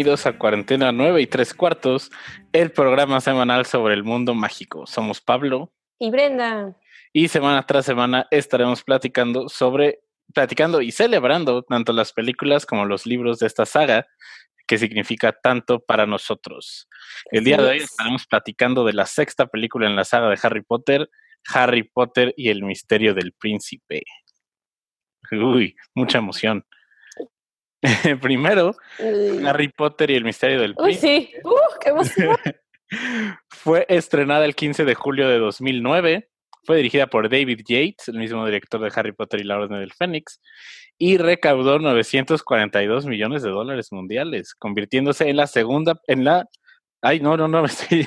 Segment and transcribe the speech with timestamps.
[0.00, 2.10] Bienvenidos a Cuarentena 9 y tres cuartos,
[2.52, 4.86] el programa semanal sobre el mundo mágico.
[4.86, 6.74] Somos Pablo y Brenda.
[7.12, 10.00] Y semana tras semana estaremos platicando sobre,
[10.32, 14.06] platicando y celebrando tanto las películas como los libros de esta saga,
[14.66, 16.88] que significa tanto para nosotros.
[17.30, 20.62] El día de hoy estaremos platicando de la sexta película en la saga de Harry
[20.62, 21.10] Potter,
[21.46, 24.02] Harry Potter y el misterio del príncipe.
[25.32, 26.64] Uy, mucha emoción.
[28.20, 28.74] Primero,
[29.46, 31.06] Harry Potter y el misterio del príncipe.
[31.06, 32.36] Uy, sí, uh, qué emoción.
[33.48, 36.28] Fue estrenada el 15 de julio de 2009.
[36.64, 39.92] Fue dirigida por David Yates, el mismo director de Harry Potter y la Orden del
[39.92, 40.40] Fénix,
[40.98, 46.46] y recaudó 942 millones de dólares mundiales, convirtiéndose en la segunda, en la,
[47.02, 48.04] ay, no, no, no, estoy,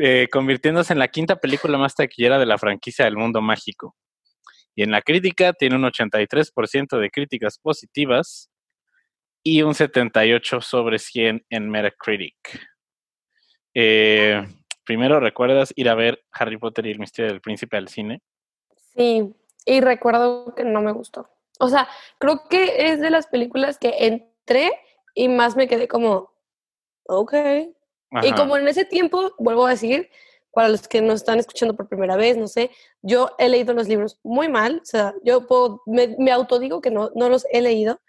[0.00, 3.94] eh, convirtiéndose en la quinta película más taquillera de la franquicia del mundo mágico.
[4.74, 8.50] Y en la crítica tiene un 83% de críticas positivas
[9.42, 12.36] y un 78 sobre 100 en Metacritic.
[13.74, 14.42] Eh,
[14.84, 18.20] primero, ¿recuerdas ir a ver Harry Potter y el misterio del príncipe al cine?
[18.96, 21.28] Sí, y recuerdo que no me gustó.
[21.60, 24.72] O sea, creo que es de las películas que entré
[25.14, 26.32] y más me quedé como,
[27.06, 27.34] ok.
[28.22, 30.10] Y como en ese tiempo, vuelvo a decir,
[30.52, 32.70] para los que nos están escuchando por primera vez, no sé,
[33.02, 36.90] yo he leído los libros muy mal, o sea, yo puedo, me, me autodigo que
[36.90, 38.00] no, no los he leído.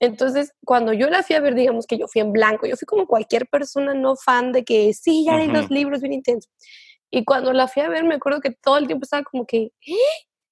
[0.00, 2.86] Entonces, cuando yo la fui a ver, digamos que yo fui en blanco, yo fui
[2.86, 6.52] como cualquier persona no fan de que sí, ya leí los libros bien intensos.
[7.10, 9.72] Y cuando la fui a ver, me acuerdo que todo el tiempo estaba como que,
[9.86, 9.94] ¿eh?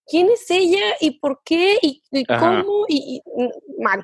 [0.07, 3.23] quién es ella y por qué y, cómo y,
[3.79, 4.03] mal.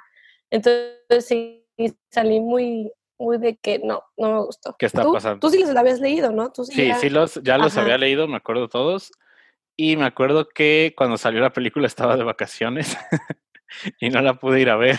[0.51, 1.67] Entonces sí,
[2.11, 4.75] salí muy, muy de que no, no me gustó.
[4.79, 5.41] ¿Qué está pasando?
[5.41, 6.53] Tú sí los habías leído, ¿no?
[6.55, 9.13] sí, sí, los, ya los había leído, me acuerdo todos.
[9.77, 12.97] Y me acuerdo que cuando salió la película estaba de vacaciones
[14.01, 14.99] y no la pude ir a ver.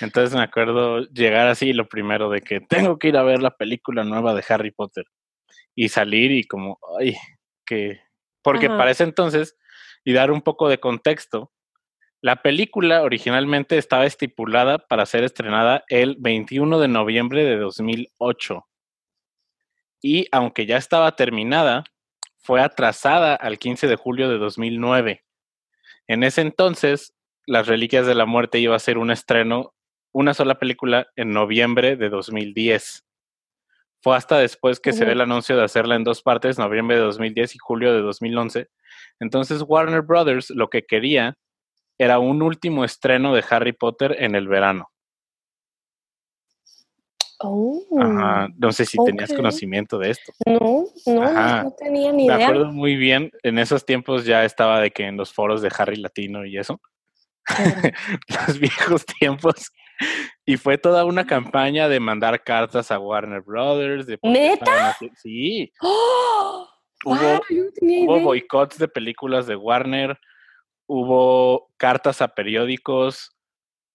[0.00, 3.56] Entonces me acuerdo llegar así lo primero de que tengo que ir a ver la
[3.56, 5.06] película nueva de Harry Potter
[5.74, 7.16] y salir y como, ay,
[7.64, 8.00] que...
[8.42, 9.56] Porque para ese entonces
[10.04, 11.52] y dar un poco de contexto,
[12.22, 18.66] la película originalmente estaba estipulada para ser estrenada el 21 de noviembre de 2008.
[20.02, 21.84] Y aunque ya estaba terminada,
[22.38, 25.24] fue atrasada al 15 de julio de 2009.
[26.06, 27.14] En ese entonces,
[27.46, 29.74] Las Reliquias de la Muerte iba a ser un estreno,
[30.12, 33.04] una sola película en noviembre de 2010.
[34.00, 37.02] Fue hasta después que se ve el anuncio de hacerla en dos partes, noviembre de
[37.02, 38.68] 2010 y julio de 2011,
[39.20, 41.36] entonces Warner Brothers lo que quería
[41.98, 44.90] era un último estreno de Harry Potter en el verano.
[47.40, 47.82] Oh,
[48.56, 50.32] no sé si tenías conocimiento de esto.
[50.46, 52.38] No, no, no tenía ni idea.
[52.38, 55.70] Me acuerdo muy bien, en esos tiempos ya estaba de que en los foros de
[55.76, 56.80] Harry Latino y eso,
[58.48, 59.70] los viejos tiempos,
[60.46, 64.06] y fue toda una campaña de mandar cartas a Warner Brothers.
[64.06, 64.96] De ¿Neta?
[65.16, 65.72] Sí.
[65.80, 66.68] ¡Oh!
[67.04, 70.18] Hubo, boicots de películas de Warner,
[70.88, 73.36] hubo cartas a periódicos,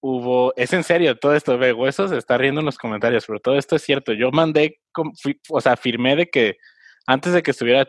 [0.02, 3.40] hubo, es en serio, todo esto, ve, Huesos se está riendo en los comentarios, pero
[3.40, 4.14] todo esto es cierto.
[4.14, 4.80] Yo mandé,
[5.50, 6.58] o sea, firmé de que
[7.06, 7.88] antes de que estuviera,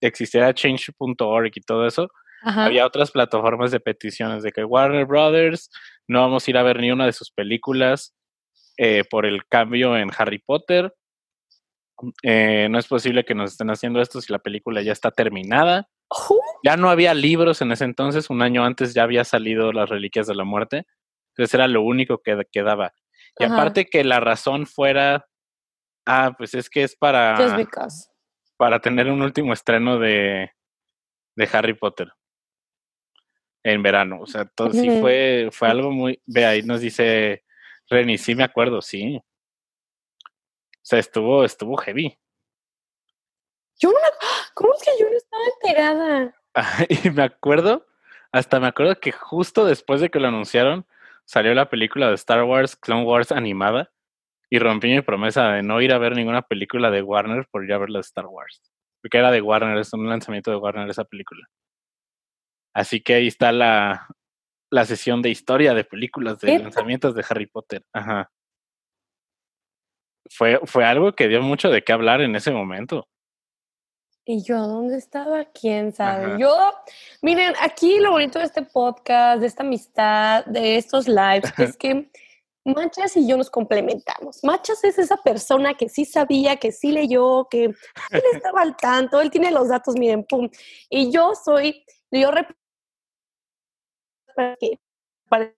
[0.00, 2.08] existiera change.org y todo eso,
[2.42, 5.70] había otras plataformas de peticiones de que Warner Brothers
[6.08, 8.14] no vamos a ir a ver ni una de sus películas
[8.78, 10.94] eh, por el cambio en Harry Potter.
[12.22, 15.86] Eh, no es posible que nos estén haciendo esto si la película ya está terminada.
[16.64, 20.26] Ya no había libros en ese entonces, un año antes ya había salido Las Reliquias
[20.26, 20.86] de la Muerte.
[21.30, 22.92] Entonces era lo único que quedaba.
[23.38, 25.26] Y aparte que la razón fuera,
[26.06, 27.36] ah, pues es que es para,
[28.56, 30.50] para tener un último estreno de,
[31.36, 32.12] de Harry Potter
[33.62, 34.20] en verano.
[34.20, 37.44] O sea, todo sí fue, fue algo muy, ve ahí nos dice
[37.88, 39.16] Reni, sí me acuerdo, sí.
[39.16, 42.18] O sea, estuvo, estuvo heavy.
[43.80, 43.98] Yo no
[44.54, 46.34] ¿Cómo es que yo no estaba enterada?
[46.88, 47.86] y me acuerdo,
[48.32, 50.86] hasta me acuerdo que justo después de que lo anunciaron,
[51.24, 53.90] salió la película de Star Wars, Clone Wars animada,
[54.50, 57.72] y rompí mi promesa de no ir a ver ninguna película de Warner por ir
[57.72, 58.60] a ver la de Star Wars.
[59.00, 61.46] Porque era de Warner, es un lanzamiento de Warner esa película.
[62.74, 64.08] Así que ahí está la,
[64.70, 67.84] la sesión de historia de películas de lanzamientos de Harry Potter.
[67.92, 68.30] Ajá
[70.30, 73.08] fue, fue algo que dio mucho de qué hablar en ese momento.
[74.30, 75.44] ¿Y yo dónde estaba?
[75.46, 76.38] ¿Quién sabe?
[76.38, 76.54] Yo,
[77.20, 82.08] miren, aquí lo bonito de este podcast, de esta amistad, de estos lives, es que
[82.64, 84.44] Machas y yo nos complementamos.
[84.44, 89.20] Machas es esa persona que sí sabía, que sí leyó, que él estaba al tanto,
[89.20, 90.48] él tiene los datos, miren, pum.
[90.88, 92.30] Y yo soy, yo
[94.36, 94.78] para que
[95.28, 95.52] para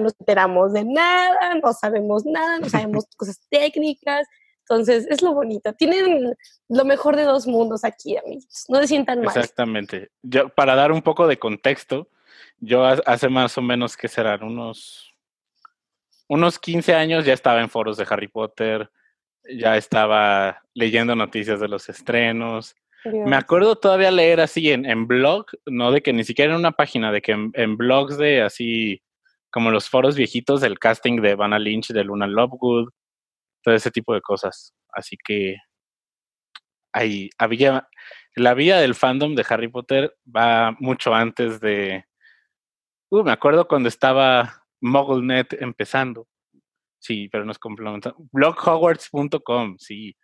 [0.00, 4.26] no enteramos de nada, no sabemos nada, no sabemos cosas técnicas.
[4.68, 5.72] Entonces, es lo bonito.
[5.74, 6.34] Tienen
[6.68, 8.64] lo mejor de dos mundos aquí, amigos.
[8.68, 9.36] No se sientan mal.
[9.36, 10.10] Exactamente.
[10.22, 12.08] Yo, para dar un poco de contexto,
[12.58, 15.14] yo hace más o menos que serán unos
[16.28, 18.90] unos 15 años ya estaba en foros de Harry Potter,
[19.48, 22.74] ya estaba leyendo noticias de los estrenos.
[23.04, 26.72] Me acuerdo todavía leer así en, en, blog, no de que ni siquiera en una
[26.72, 29.02] página, de que en, blogs de así
[29.50, 32.88] como los foros viejitos del casting de Vanna Lynch, de Luna Lovegood,
[33.64, 34.74] todo ese tipo de cosas.
[34.92, 35.56] Así que
[36.92, 37.88] ahí había
[38.36, 42.04] la vida del fandom de Harry Potter va mucho antes de.
[43.10, 46.26] Uh, me acuerdo cuando estaba MuggleNet empezando.
[46.98, 48.18] Sí, pero nos complementamos.
[48.32, 50.16] BlogHogwarts.com, sí.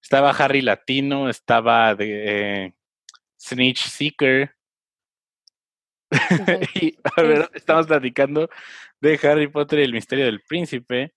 [0.00, 2.74] Estaba Harry Latino, estaba de eh,
[3.40, 4.54] Snitch Seeker.
[6.74, 8.48] y a ver, estamos platicando
[9.00, 11.12] de Harry Potter y el misterio del príncipe.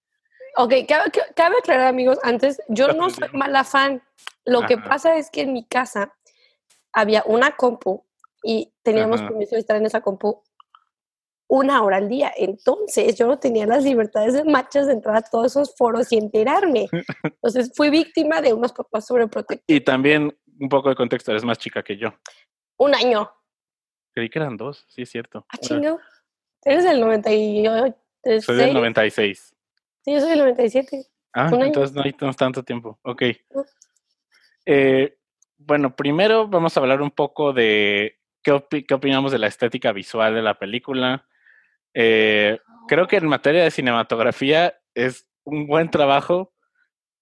[0.57, 4.01] Ok, cabe, cabe aclarar, amigos, antes, yo no soy mala fan.
[4.45, 6.13] Lo que pasa es que en mi casa
[6.93, 8.03] había una compu
[8.43, 10.43] y teníamos permiso de estar en esa compu
[11.47, 12.31] una hora al día.
[12.35, 16.17] Entonces yo no tenía las libertades de machas de entrar a todos esos foros y
[16.17, 16.87] enterarme.
[17.23, 19.63] Entonces fui víctima de unos papás sobreprotectores.
[19.67, 22.13] Y también un poco de contexto, eres más chica que yo.
[22.77, 23.29] Un año.
[24.13, 25.45] Creí que eran dos, sí es cierto.
[25.49, 25.99] Ah, chingo.
[26.63, 27.95] Eres del 98.
[28.41, 29.55] Soy del 96.
[30.03, 31.05] Sí, yo soy del 97.
[31.33, 32.99] Ah, entonces no hay tanto tiempo.
[33.03, 33.23] Ok.
[34.65, 35.17] Eh,
[35.57, 40.33] bueno, primero vamos a hablar un poco de qué, qué opinamos de la estética visual
[40.33, 41.25] de la película,
[41.93, 46.53] eh, creo que en materia de cinematografía es un buen trabajo,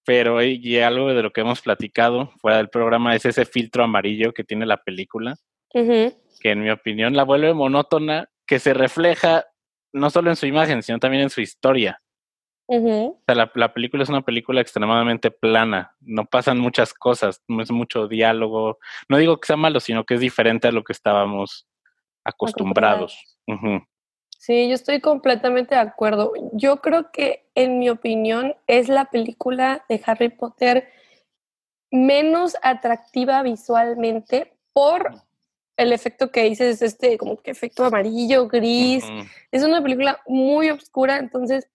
[0.04, 4.32] pero y algo de lo que hemos platicado fuera del programa es ese filtro amarillo
[4.32, 5.36] que tiene la película,
[5.72, 9.46] que en mi opinión la vuelve monótona, que se refleja
[9.92, 12.00] no solo en su imagen, sino también en su historia.
[12.72, 17.62] O sea, la, la, película es una película extremadamente plana, no pasan muchas cosas, no
[17.62, 18.78] es mucho diálogo.
[19.08, 21.66] No digo que sea malo, sino que es diferente a lo que estábamos
[22.24, 23.18] acostumbrados.
[24.38, 26.32] Sí, yo estoy completamente de acuerdo.
[26.52, 30.88] Yo creo que, en mi opinión, es la película de Harry Potter
[31.90, 35.12] menos atractiva visualmente por
[35.76, 39.04] el efecto que dices, este como que efecto amarillo, gris.
[39.50, 41.68] Es una película muy oscura, entonces,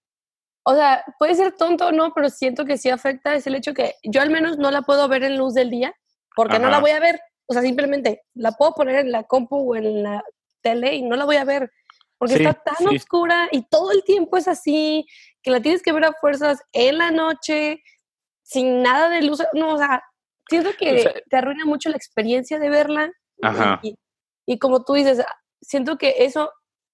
[0.65, 3.73] o sea, puede ser tonto o no, pero siento que sí afecta es el hecho
[3.73, 5.93] que yo al menos no la puedo ver en luz del día,
[6.35, 7.19] porque no la voy a ver.
[7.47, 10.23] O sea, simplemente la puedo poner en la compu o en la
[10.61, 11.71] tele y no la voy a ver
[12.17, 15.05] porque está tan oscura y todo el tiempo es así,
[15.43, 17.83] que la tienes que ver a fuerzas en la noche,
[18.43, 19.43] sin nada de luz.
[19.53, 20.03] No, o sea,
[20.49, 23.11] siento que te arruina mucho la experiencia de verla.
[23.41, 23.81] Ajá.
[24.45, 25.23] Y, como tú dices,
[25.61, 26.51] siento que eso,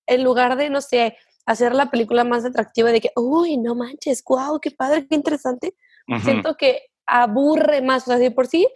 [0.07, 1.17] en lugar de, no sé,
[1.51, 5.75] hacer la película más atractiva de que, uy, no manches, wow, qué padre, qué interesante,
[6.23, 8.03] siento que aburre más.
[8.03, 8.67] O sea, de por sí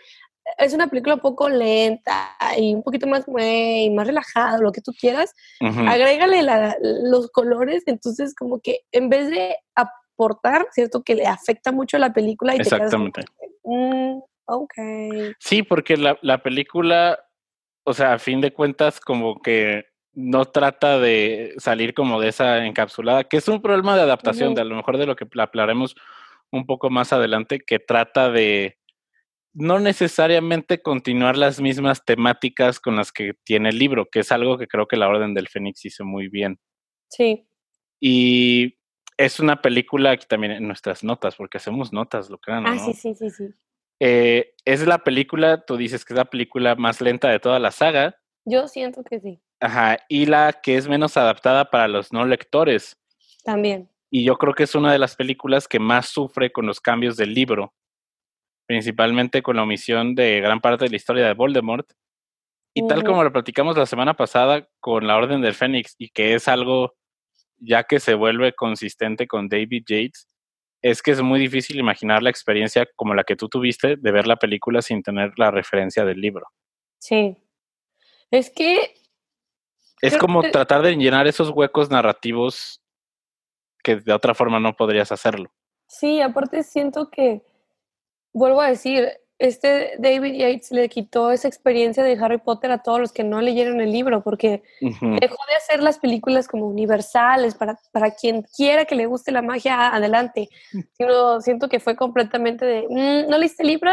[0.58, 4.82] es una película un poco lenta y un poquito más y más relajada, lo que
[4.82, 5.34] tú quieras.
[5.60, 6.44] Agrégale
[7.04, 12.02] los colores, entonces como que en vez de aportar, cierto que le afecta mucho a
[12.02, 13.22] la película y Exactamente.
[13.22, 14.74] te quedas mm, ok.
[15.40, 17.20] Sí, porque la, la película,
[17.86, 19.86] o sea, a fin de cuentas, como que
[20.16, 24.62] no trata de salir como de esa encapsulada, que es un problema de adaptación, de
[24.62, 25.96] a lo mejor de lo que hablaremos
[26.52, 28.78] un poco más adelante, que trata de
[29.54, 34.58] no necesariamente continuar las mismas temáticas con las que tiene el libro, que es algo
[34.58, 36.60] que creo que la Orden del Fénix hizo muy bien.
[37.10, 37.48] Sí.
[38.00, 38.78] Y
[39.18, 42.68] es una película aquí también en nuestras notas, porque hacemos notas, lo crean.
[42.68, 43.46] Ah, sí, sí, sí, sí.
[44.02, 47.72] Eh, es la película, tú dices que es la película más lenta de toda la
[47.72, 48.18] saga.
[48.46, 49.42] Yo siento que sí.
[49.60, 52.98] Ajá, y la que es menos adaptada para los no lectores.
[53.44, 53.90] También.
[54.10, 57.18] Y yo creo que es una de las películas que más sufre con los cambios
[57.18, 57.74] del libro
[58.66, 61.92] principalmente con la omisión de gran parte de la historia de Voldemort.
[62.74, 66.34] Y tal como lo platicamos la semana pasada con la Orden del Fénix, y que
[66.34, 66.96] es algo
[67.58, 70.28] ya que se vuelve consistente con David Yates,
[70.82, 74.28] es que es muy difícil imaginar la experiencia como la que tú tuviste de ver
[74.28, 76.48] la película sin tener la referencia del libro.
[77.00, 77.38] Sí.
[78.30, 78.94] Es que...
[80.02, 82.82] Es como tratar de llenar esos huecos narrativos
[83.84, 85.52] que de otra forma no podrías hacerlo.
[85.88, 87.44] Sí, aparte siento que
[88.34, 93.00] vuelvo a decir, este David Yates le quitó esa experiencia de Harry Potter a todos
[93.00, 97.78] los que no leyeron el libro, porque dejó de hacer las películas como universales para,
[97.92, 100.50] para quien quiera que le guste la magia, adelante.
[100.98, 103.92] Sino siento que fue completamente de, mm, ¿no leíste el libro?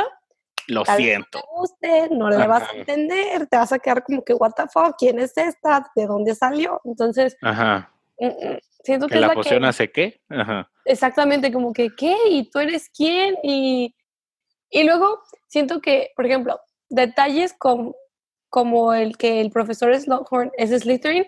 [0.68, 1.38] Lo siento.
[1.38, 4.52] No te guste, no le vas a entender, te vas a quedar como que, what
[4.56, 5.90] the fuck, ¿quién es esta?
[5.94, 6.80] ¿De dónde salió?
[6.84, 7.90] Entonces, Ajá.
[8.18, 10.20] Mm, mm, siento que, ¿Que la, es poción que, hace qué?
[10.28, 10.70] Ajá.
[10.84, 12.16] Exactamente, como que, ¿qué?
[12.28, 13.36] ¿Y tú eres quién?
[13.42, 13.94] Y,
[14.70, 17.94] y luego siento que, por ejemplo, detalles como,
[18.48, 21.26] como el que el profesor Slughorn es Slytherin,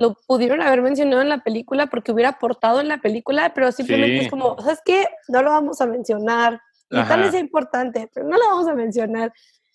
[0.00, 4.18] lo pudieron haber mencionado en la película porque hubiera aportado en la película, pero simplemente
[4.18, 4.24] Sí.
[4.24, 5.06] es como, ¿sabes qué?
[5.28, 6.60] No lo vamos a mencionar.
[6.90, 7.30] Y tal Ajá.
[7.30, 9.32] sea importante, pero no lo vamos a mencionar.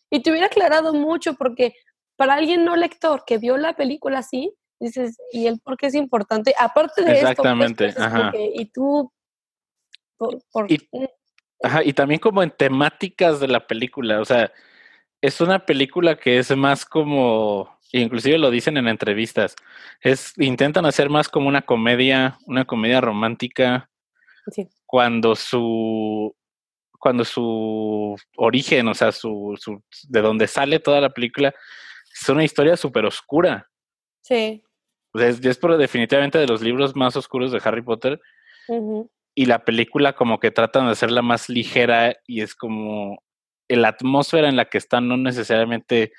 [0.10, 1.74] Y te hubiera aclarado mucho porque
[2.18, 5.96] para alguien no lector que vio la película así, dices, ¿y él por qué es
[5.96, 6.54] importante?
[6.60, 8.32] Aparte de Exactamente, esto, pues, es como ajá.
[8.32, 9.12] que, y tú,
[10.18, 10.88] por, por- Y-
[11.64, 14.52] Ajá, y también como en temáticas de la película, o sea,
[15.22, 19.56] es una película que es más como, inclusive lo dicen en entrevistas,
[20.02, 23.90] es intentan hacer más como una comedia, una comedia romántica
[24.52, 26.36] sí, cuando su
[27.06, 31.54] cuando su origen, o sea, su, su de donde sale toda la película
[32.20, 33.70] es una historia súper oscura.
[34.22, 34.64] sí,
[35.14, 38.20] O sea, es, es por- definitivamente de los libros más oscuros de Harry Potter
[39.36, 43.22] y la película como que tratan de hacerla más ligera y es como
[43.68, 46.12] la atmósfera en la que están no necesariamente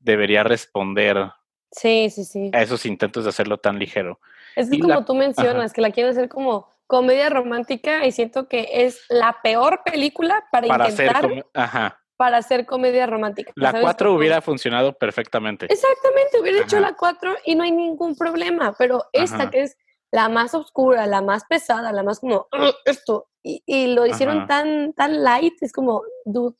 [0.00, 1.30] debería responder
[1.70, 2.50] sí, sí, sí.
[2.52, 4.18] a esos intentos de hacerlo tan ligero.
[4.56, 8.12] Es que y como la- tú mencionas, que la quieren hacer como comedia romántica y
[8.12, 13.06] siento que es la peor película para, Para hacer intentar como, ajá, para hacer comedia
[13.06, 13.52] romántica.
[13.56, 13.82] la ¿sabes?
[13.84, 15.66] 4 Como- hubiera funcionado perfectamente.
[15.70, 19.50] Exactamente, hubiera hecho la 4 y no hay ningún problema, pero esta Ajá.
[19.50, 19.76] que es
[20.12, 24.46] la más oscura, la más pesada, la más como "Ugh, esto, y, y lo hicieron
[24.46, 26.56] tan, tan light, es como, dude,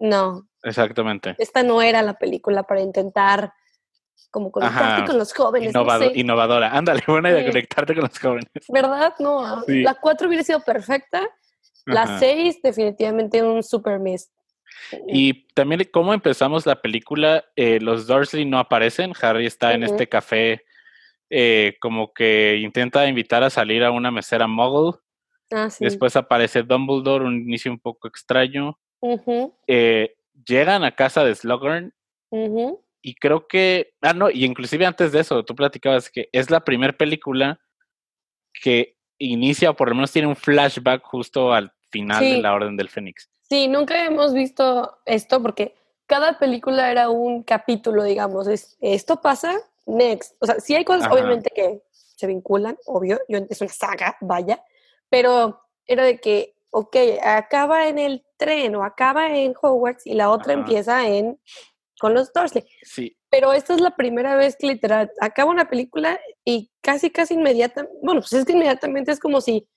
[0.00, 1.34] no, Exactamente.
[1.38, 3.52] esta no era la película para intentar
[4.30, 5.04] como conectarte Ajá.
[5.06, 6.18] con los jóvenes, no Innovado- sé.
[6.18, 6.70] Innovadora.
[6.76, 7.48] Ándale, buena idea Sí.
[7.50, 8.48] conectarte con los jóvenes.
[8.68, 9.14] ¿Verdad?
[9.18, 9.82] No, Sí.
[9.82, 11.22] la 4 hubiera sido perfecta,
[11.86, 12.18] la Ajá.
[12.18, 14.30] 6 definitivamente un super miss.
[15.08, 20.08] Y también cómo empezamos la película, eh, los Dursley no aparecen, Harry está en este
[20.08, 20.64] café
[21.32, 24.98] eh, como que intenta invitar a salir a una mesera muggle,
[25.52, 25.84] Ah, sí.
[25.84, 28.76] después aparece Dumbledore, un inicio un poco extraño,
[29.68, 31.92] eh, llegan a casa de Slughorn
[32.30, 32.82] ujú.
[33.02, 36.60] Y creo que, ah no, y inclusive antes de eso, tú platicabas que es la
[36.60, 37.60] primera película
[38.52, 42.76] que inicia o por lo menos tiene un flashback justo al final de la Orden
[42.76, 43.30] del Fénix.
[43.48, 45.74] Sí, nunca hemos visto esto porque
[46.06, 48.48] cada película era un capítulo, digamos.
[48.48, 49.54] Es, esto pasa,
[49.86, 50.36] next.
[50.40, 51.14] O sea, sí hay cosas, Ajá.
[51.14, 53.20] obviamente, que se vinculan, obvio.
[53.28, 54.64] Yo, es una saga, vaya.
[55.08, 60.30] Pero era de que, ok, acaba en el tren o acaba en Hogwarts y la
[60.30, 60.60] otra Ajá.
[60.60, 61.40] empieza en
[62.00, 62.64] con los Dursley.
[62.82, 67.34] Sí, Pero esta es la primera vez que literal acaba una película y casi, casi
[67.34, 69.68] inmediata, bueno, pues es que inmediatamente es como si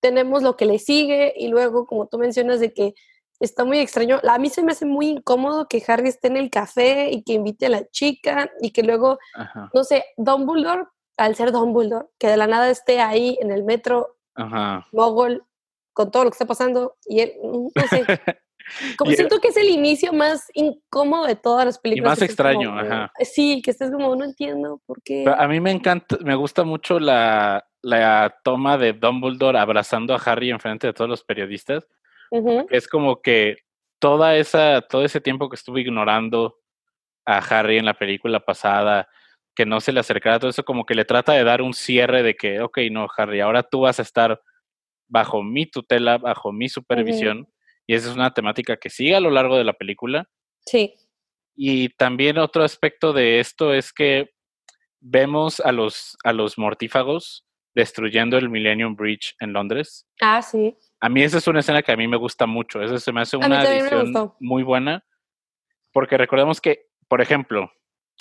[0.00, 2.94] tenemos lo que le sigue y luego, como tú mencionas, de que
[3.38, 4.18] está muy extraño.
[4.26, 7.34] A mí se me hace muy incómodo que Harry esté en el café y que
[7.34, 10.84] invite a la chica y que luego, ajá, no sé, Dumbledore,
[11.18, 14.86] al ser Dumbledore, que de la nada esté ahí en el metro ajá.
[14.92, 15.44] mogol
[15.92, 18.04] con todo lo que está pasando y él, no sé,
[18.96, 22.18] como Y- siento que es el inicio más incómodo de todas las películas.
[22.18, 23.12] más estés como, extraño, ajá.
[23.20, 25.22] Sí, que estés como, no entiendo por qué.
[25.24, 30.18] Pero a mí me encanta, me gusta mucho la, la toma de Dumbledore abrazando a
[30.18, 31.86] Harry enfrente de todos los periodistas.
[32.70, 33.56] Es como que
[33.98, 36.58] toda esa, todo ese tiempo que estuve ignorando
[37.24, 39.08] a Harry en la película pasada,
[39.54, 42.22] que no se le acercara todo eso, como que le trata de dar un cierre
[42.22, 44.40] de que, ok, no, Harry, ahora tú vas a estar
[45.08, 47.48] bajo mi tutela, bajo mi supervisión.
[47.88, 50.28] Y esa es una temática que sigue a lo largo de la película.
[50.60, 50.94] Sí,
[51.56, 54.30] Y también otro aspecto de esto es que
[55.00, 60.06] vemos a los, a los mortífagos destruyendo el Millennium Bridge en Londres.
[60.20, 60.76] ah, sí.
[61.00, 62.82] A mí esa es una escena que a mí me gusta mucho.
[62.82, 65.04] Esa se me hace una me edición muy buena.
[65.92, 67.70] Porque recordemos que, por ejemplo,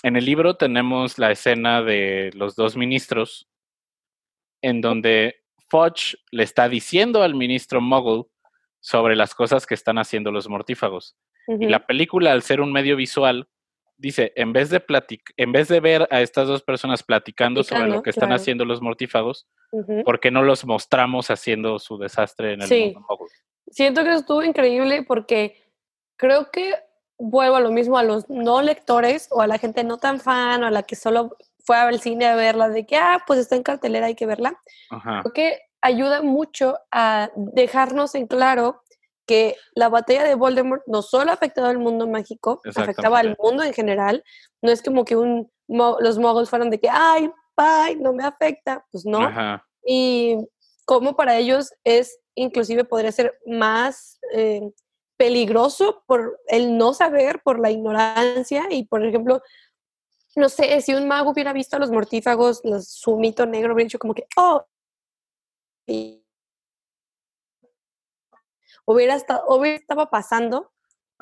[0.03, 3.49] en el libro tenemos la escena de los dos ministros
[4.61, 5.37] en donde
[5.69, 8.25] Fudge le está diciendo al ministro Muggle
[8.79, 11.15] sobre las cosas que están haciendo los mortífagos.
[11.47, 13.47] Y Ujú, la película, al ser un medio visual,
[13.97, 17.87] dice, en vez de platic en vez de ver a estas dos personas platicando, sobre
[17.87, 18.35] lo que están claro.
[18.41, 20.03] haciendo los mortífagos, ujú.
[20.03, 22.91] ¿por qué no los mostramos haciendo su desastre en el Sí.
[22.93, 23.17] mundo?
[23.69, 25.61] Siento que estuvo increíble porque
[26.15, 26.75] creo que
[27.17, 30.63] vuelvo a lo mismo a los no lectores o a la gente no tan fan
[30.63, 33.55] o a la que solo fue al cine a verla de que, ah, pues está
[33.55, 34.61] en cartelera, hay que verla.
[34.89, 35.21] Ajá.
[35.23, 38.81] Creo que ayuda mucho a dejarnos en claro
[39.25, 43.73] que la batalla de Voldemort no solo afectaba al mundo mágico, afectaba al mundo en
[43.73, 44.23] general.
[44.61, 48.85] No es como que un, los muggles fueran de que, ay, bye, no me afecta.
[48.91, 49.29] Pues no.
[49.85, 50.37] Y
[50.85, 54.61] como para ellos es, inclusive podría ser más eh,
[55.17, 59.41] peligroso por el no saber, por la ignorancia y, por ejemplo,
[60.37, 63.87] no sé, si un mago hubiera visto a los mortífagos, los, su mito negro, hubiera
[63.87, 64.63] dicho como que, oh,
[68.85, 70.71] hubiera estado, hubiera estaba pasando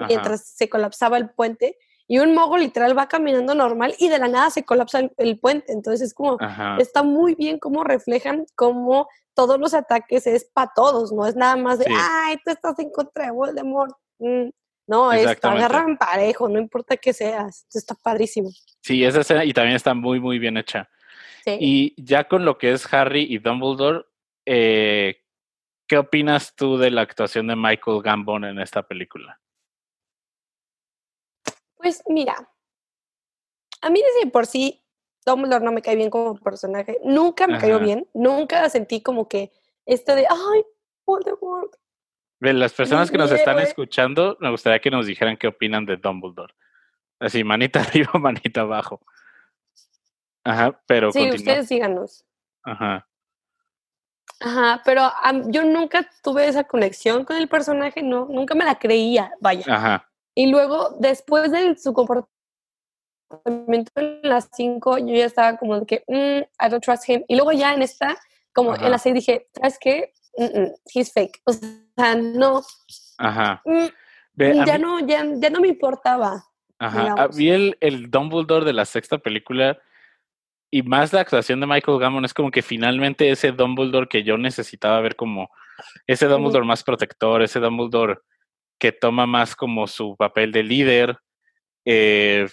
[0.07, 4.27] mientras se colapsaba el puente y un mogo literal va caminando normal y de la
[4.27, 5.73] nada se colapsa el, puente.
[5.73, 6.37] Entonces es como,
[6.77, 11.55] está muy bien cómo reflejan cómo todos los ataques es para todos, no es nada
[11.55, 13.95] más de, ay, tú estás en contra de Voldemort.
[14.19, 14.49] Mm,
[14.87, 18.49] no, es, agarran parejo, no importa qué seas, está padrísimo.
[18.81, 20.89] Sí, esa escena y también está muy, muy bien hecha.
[21.47, 24.05] Y ya con lo que es Harry y Dumbledore,
[24.45, 25.21] eh,
[25.87, 29.39] ¿qué opinas tú de la actuación de Michael Gambon en esta película?
[31.75, 32.35] Pues mira,
[33.81, 34.85] a mí desde por sí
[35.25, 36.99] Dumbledore no me cae bien como personaje.
[37.03, 38.07] Nunca me cayó bien.
[38.13, 39.51] Nunca sentí como que
[39.85, 40.63] este de, ay,
[41.05, 41.73] Voldemort.
[42.39, 46.53] las personas que nos están escuchando, me gustaría que nos dijeran qué opinan de Dumbledore.
[47.19, 49.01] Así, manita arriba, manita abajo.
[50.43, 51.11] Ajá, pero.
[51.11, 52.23] Sí, ustedes díganos.
[52.63, 53.07] Ajá.
[54.39, 55.11] Ajá, pero
[55.47, 59.63] yo nunca tuve esa conexión con el personaje, no, nunca me la creía, vaya.
[59.67, 60.09] Ajá.
[60.35, 62.31] Y luego, después de su comportamiento
[63.95, 67.23] en las 5, yo ya estaba como de que, mm, I don't trust him.
[67.27, 68.17] Y luego ya en esta,
[68.53, 70.13] como en las 6 dije, ¿sabes qué?
[70.37, 71.41] Mm he's fake.
[71.45, 72.61] O sea, no.
[73.17, 73.61] Ajá.
[73.65, 73.85] Mm,
[74.65, 76.45] ya, no, ya, ya, no me importaba.
[76.79, 77.27] Ajá.
[77.27, 79.77] Vi el, el Dumbledore de la sexta película
[80.75, 84.37] y más la actuación de Michael Gambon es como que finalmente ese Dumbledore que yo
[84.37, 85.49] necesitaba ver como
[86.05, 88.17] ese Dumbledore más protector, ese Dumbledore
[88.77, 91.17] que toma más como su papel de líder,
[91.85, 92.49] eh,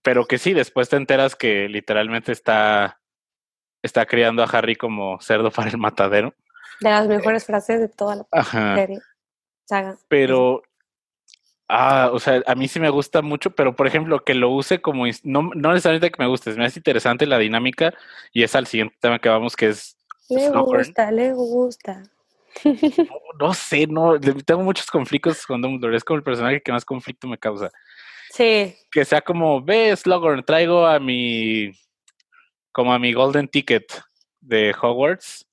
[0.00, 3.00] pero que sí, después te enteras que literalmente está,
[3.82, 6.34] está criando a Harry como cerdo para el matadero.
[6.80, 8.44] De las mejores frases de toda la
[8.76, 9.00] serie.
[10.06, 10.62] Pero
[11.68, 14.80] Ah, o sea, a mí sí me gusta mucho, pero por ejemplo, que lo use
[14.80, 17.92] como, no, no necesariamente que me guste, me hace interesante la dinámica
[18.32, 19.96] y es al siguiente tema que vamos, que es...
[20.28, 22.02] Le gusta, le gusta.
[23.38, 27.28] No, sé, no, tengo muchos conflictos con Dumbledore, es como el personaje que más conflicto
[27.28, 27.70] me causa.
[28.30, 28.74] Sí.
[28.90, 31.70] Que sea como, ve, Slughorn, traigo a mi,
[32.72, 34.00] como a mi Golden Ticket
[34.40, 35.46] de Hogwarts.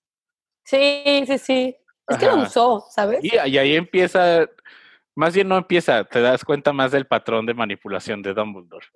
[0.63, 1.75] Sí, sí, sí.
[2.07, 3.19] Es que lo usó, ¿sabes?
[3.21, 4.47] y ahí empieza,
[5.15, 8.87] más bien no empieza, te das cuenta más del patrón de manipulación de Dumbledore.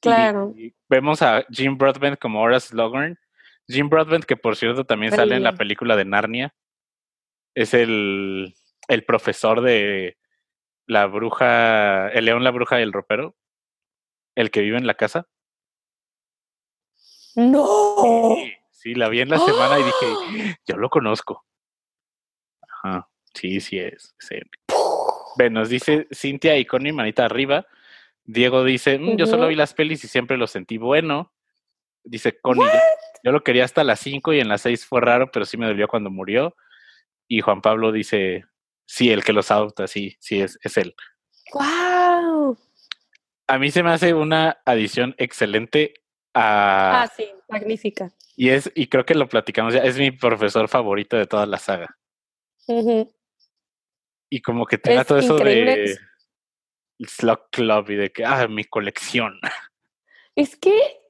[0.00, 0.54] Claro.
[0.88, 3.18] vemos a Jim Broadbent como Horace Slughorn.
[3.66, 6.54] Jim Broadbent, que por cierto también sale en la película de Narnia,
[7.54, 8.54] es el,
[8.88, 10.16] el profesor de
[10.86, 13.36] la bruja, el león, la bruja y el ropero,
[14.34, 15.26] el que vive en la casa.
[17.36, 18.36] No.
[18.70, 21.44] Sí, la vi en la semana y dije, yo lo conozco.
[22.62, 23.08] Ajá.
[23.38, 24.16] Sí, sí es.
[24.18, 24.36] Sí.
[25.50, 27.66] nos dice Cintia y con mi manita arriba.
[28.24, 31.32] Diego dice, mm, yo solo vi las pelis y siempre lo sentí bueno.
[32.02, 32.66] Dice Connie,
[33.22, 35.66] yo, lo quería hasta las 5 y en las 6 fue raro, pero sí me
[35.66, 36.56] dolió cuando murió.
[37.28, 38.44] Y Juan Pablo dice,
[38.86, 40.96] sí, el que los adopta, sí, sí, es, es él.
[41.52, 42.58] ¡Wow!
[43.46, 45.94] A mí se me hace una adición excelente
[46.34, 47.02] a...
[47.02, 48.10] Ah, sí, magnífica.
[48.36, 51.58] Y, es, y creo que lo platicamos ya, es mi profesor favorito de toda la
[51.58, 51.98] saga
[54.30, 55.98] y como que tenga todo eso de
[57.00, 59.38] Slug Club y de que, ah, mi colección.
[60.34, 61.00] Es que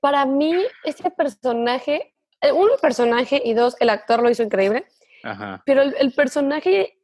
[0.00, 4.86] para mí ese personaje, eh, uno, el personaje y dos, el actor lo hizo increíble.
[5.22, 5.62] Ajá.
[5.64, 6.98] Pero el, personaje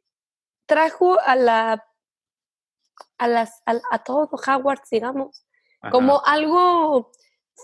[0.65, 1.85] trajo a la
[3.17, 5.45] a las a, todo Hogwarts, digamos,
[5.91, 7.11] como algo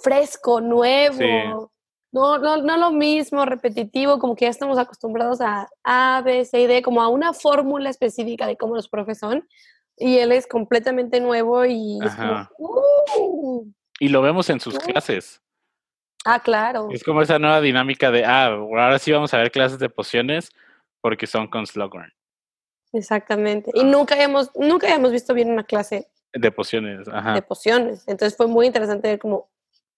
[0.03, 1.71] fresco, nuevo,
[2.11, 6.61] no, no, no lo mismo, repetitivo, como que ya estamos acostumbrados a A, B, C
[6.61, 9.47] y D, como a una fórmula específica de cómo los profes son.
[9.97, 13.65] Y él es completamente nuevo y es como, uh".
[13.99, 15.41] Y lo vemos en sus clases.
[16.25, 16.89] Ah, claro.
[16.91, 20.51] Es como esa nueva dinámica de, ah, ahora sí vamos a ver clases de pociones
[21.01, 22.11] porque son con Slughorn.
[22.93, 23.71] Exactamente.
[23.73, 27.07] Y nunca hemos, nunca hemos visto bien una clase de pociones.
[27.07, 27.33] Ajá.
[27.33, 28.07] De pociones.
[28.07, 29.49] Entonces fue muy interesante ver como,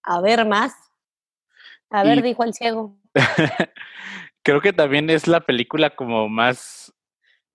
[0.02, 0.74] a ver más.
[1.92, 2.96] A ver, dijo el ciego.
[4.42, 6.92] Creo que también es la película como más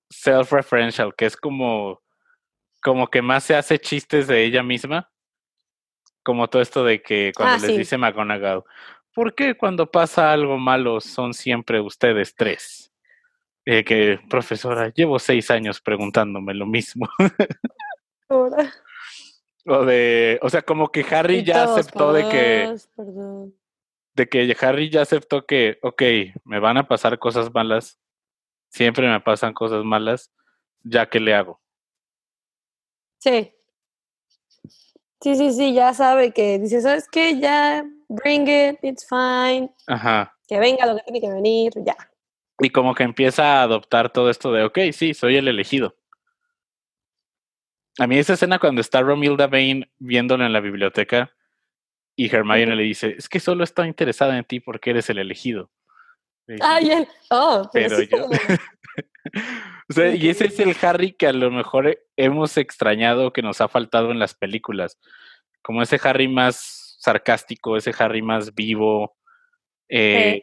[0.10, 2.02] self-referential, que es como,
[2.82, 5.10] como que más se hace chistes de ella misma.
[6.24, 8.64] Como todo esto de que cuando ah, les dice McGonagall,
[9.14, 12.94] ¿por qué cuando pasa algo malo son siempre ustedes tres?
[13.66, 17.10] Eh, que, profesora, llevo seis años preguntándome lo mismo.
[19.70, 22.76] O de, o sea, como que Harry ya aceptó de que,
[24.18, 26.02] de que Harry ya aceptó que, ok,
[26.44, 28.00] me van a pasar cosas malas,
[28.68, 30.34] siempre me pasan cosas malas,
[30.84, 31.62] ya que le hago.
[33.20, 33.54] Sí.
[35.22, 37.40] Sí, sí, sí, ya sabe que dice, ¿sabes qué?
[37.40, 39.70] Ya, bring it, it's fine.
[39.86, 40.36] Ajá.
[40.48, 41.96] Que venga lo que tiene que venir, ya.
[42.60, 45.96] Y como que empieza a adoptar todo esto de, ok, sí, soy el elegido.
[48.00, 51.37] A mí esa escena cuando está Romilda Bain viéndolo en la biblioteca
[52.20, 55.70] y Hermione le dice, es que solo está interesada en ti porque eres el elegido.
[56.62, 58.28] Ah, y él, oh, pero, yo...
[59.90, 63.62] o sea, y ese es el Harry que a lo mejor hemos extrañado que nos
[63.62, 65.00] ha faltado en las películas.
[65.62, 69.16] Como ese Harry más sarcástico, ese Harry más vivo.
[69.88, 70.42] Eh,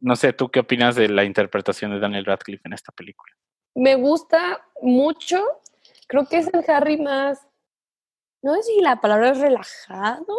[0.00, 3.32] no sé, ¿tú qué opinas de la interpretación de Daniel Radcliffe en esta película?
[3.74, 5.42] Me gusta mucho.
[6.06, 7.40] Creo que es el Harry más.
[8.44, 10.36] No sé si la palabra es relajado.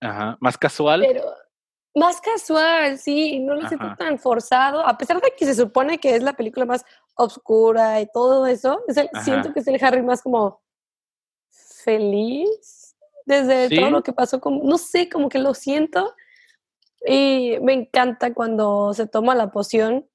[0.00, 1.04] Ajá, más casual.
[1.04, 1.24] Pero
[1.92, 6.14] más casual, sí, no lo siento tan forzado, a pesar de que se supone que
[6.14, 6.84] es la película más
[7.16, 8.84] oscura y todo eso,
[9.24, 10.62] siento que es el Harry más como
[11.50, 12.94] feliz
[13.26, 16.14] desde todo lo que pasó, como, no sé, como que lo siento
[17.04, 20.08] y me encanta cuando se toma la poción.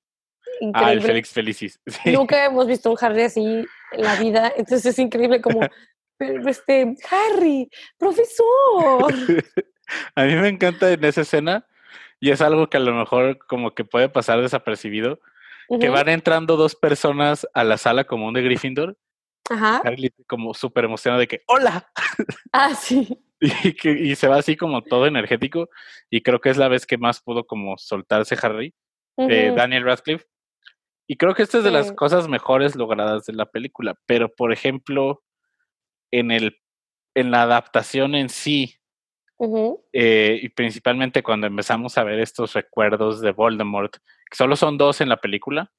[0.62, 0.90] Increíble.
[0.90, 1.82] Ah, el Félix Felicis.
[2.06, 5.60] Nunca hemos visto un Harry así en la vida, entonces es increíble como,
[6.24, 9.14] este, Harry, profesor.
[10.16, 11.68] A mí me encanta en esa escena,
[12.20, 15.20] y es algo que a lo mejor como que puede pasar desapercibido,
[15.80, 18.98] que van entrando dos personas a la sala común de Gryffindor.
[19.50, 19.82] Ajá.
[19.84, 21.92] Harry como súper emocionado de que, ¡hola!
[22.54, 23.20] Ah, sí.
[23.42, 25.70] y, que, y se va así como todo energético,
[26.10, 28.74] y creo que es la vez que más pudo como soltarse Harry,
[29.18, 30.26] eh, Daniel Radcliffe.
[31.08, 34.54] Y creo que esta es de las cosas mejores logradas de la película, pero por
[34.54, 35.22] ejemplo,
[36.14, 36.62] en, el,
[37.16, 38.76] en la adaptación en sí,
[39.92, 43.96] eh, y principalmente cuando empezamos a ver estos recuerdos de Voldemort,
[44.30, 45.72] que solo son dos en la película,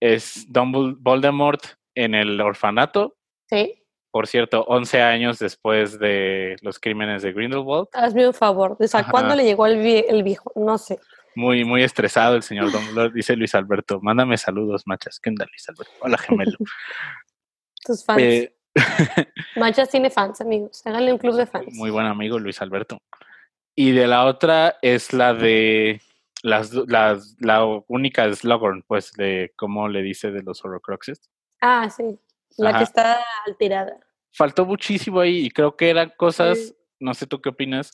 [0.00, 1.62] es Voldemort
[1.94, 3.16] en el orfanato.
[3.48, 3.84] Sí.
[4.10, 7.86] Por cierto, 11 años después de los crímenes de Grindelwald.
[7.92, 10.52] Hazme un favor, ¿desde cuándo le llegó el, el, viejo?
[10.56, 10.98] No sé.
[11.36, 14.00] Muy, muy estresado el señor Dumbledore, dice Luis Alberto.
[14.02, 15.20] Mándame saludos, machas.
[15.20, 15.92] ¿Qué onda, Luis Alberto?
[16.00, 16.58] Hola, gemelo.
[17.84, 18.20] Tus fans.
[18.20, 18.59] Eh,
[19.56, 20.82] Manchas tiene fans, amigos.
[20.86, 21.74] Háganle un club de fans.
[21.74, 22.98] Muy buen amigo, Luis Alberto.
[23.74, 26.00] Y de la otra es la de
[26.42, 31.20] las, las la única Slughorn, pues, de cómo le dice de los Horrocruxes.
[31.60, 32.18] Ah, sí.
[32.56, 33.98] La que está alterada.
[34.32, 37.92] Faltó muchísimo ahí y creo que eran cosas, no sé tú qué opinas,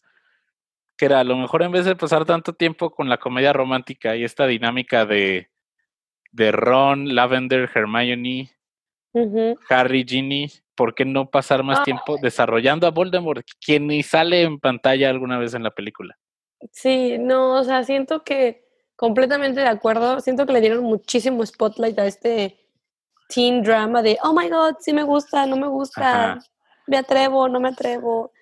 [0.96, 4.16] que era a lo mejor en vez de pasar tanto tiempo con la comedia romántica
[4.16, 5.50] y esta dinámica de,
[6.32, 8.50] de Ron, Lavender, Hermione,
[9.68, 14.60] Harry, Ginny, ¿por qué no pasar más tiempo desarrollando a Voldemort, quien ni sale en
[14.60, 16.16] pantalla alguna vez en la película?
[16.72, 21.98] Sí, no, o sea, siento que completamente de acuerdo, siento que le dieron muchísimo spotlight
[21.98, 22.58] a este
[23.28, 26.38] teen drama de, oh my god, sí me gusta, no me gusta,
[26.86, 28.32] me atrevo, no me atrevo.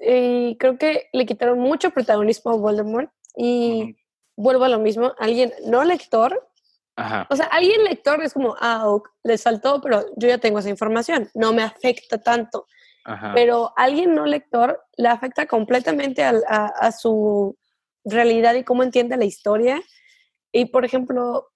[0.00, 3.96] Y creo que le quitaron mucho protagonismo a Voldemort y
[4.36, 6.46] vuelvo a lo mismo, alguien no lector
[7.28, 8.86] o sea, alguien lector es como, ah,
[9.22, 12.66] les faltó, pero yo ya tengo esa información, no me afecta tanto.
[13.34, 17.56] Pero alguien no lector le afecta completamente a, a, su
[18.04, 19.80] realidad y cómo entiende la historia.
[20.50, 21.52] Y, por ejemplo,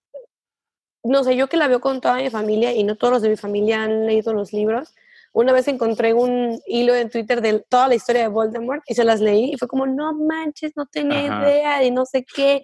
[1.02, 3.30] no sé, yo que la veo con toda mi familia y no todos los de
[3.30, 4.94] mi familia han leído los libros,
[5.32, 9.04] una vez encontré un hilo en Twitter de toda la historia de Voldemort y se
[9.04, 12.62] las leí y fue como, no manches, no tenía idea y no sé qué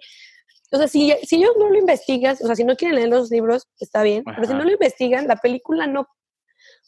[0.71, 3.29] o sea, si, si ellos no lo investigan, o sea, si no quieren leer los
[3.29, 6.07] libros, está bien, pero si no lo investigan, la película no,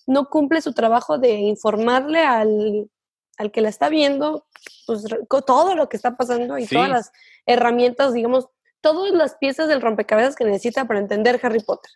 [0.06, 2.90] no cumple su trabajo de informarle al,
[3.38, 4.46] al que la está viendo,
[4.86, 5.06] pues
[5.46, 7.12] todo lo que está pasando y todas las
[7.46, 8.48] herramientas, digamos,
[8.82, 11.92] todas las piezas del rompecabezas que necesita para entender Harry Potter.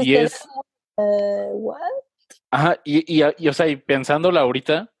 [0.00, 0.46] y es...
[0.96, 1.80] Eh, ¿what?
[2.52, 4.92] Ajá, y, y, y, o sea, y pensándolo ahorita,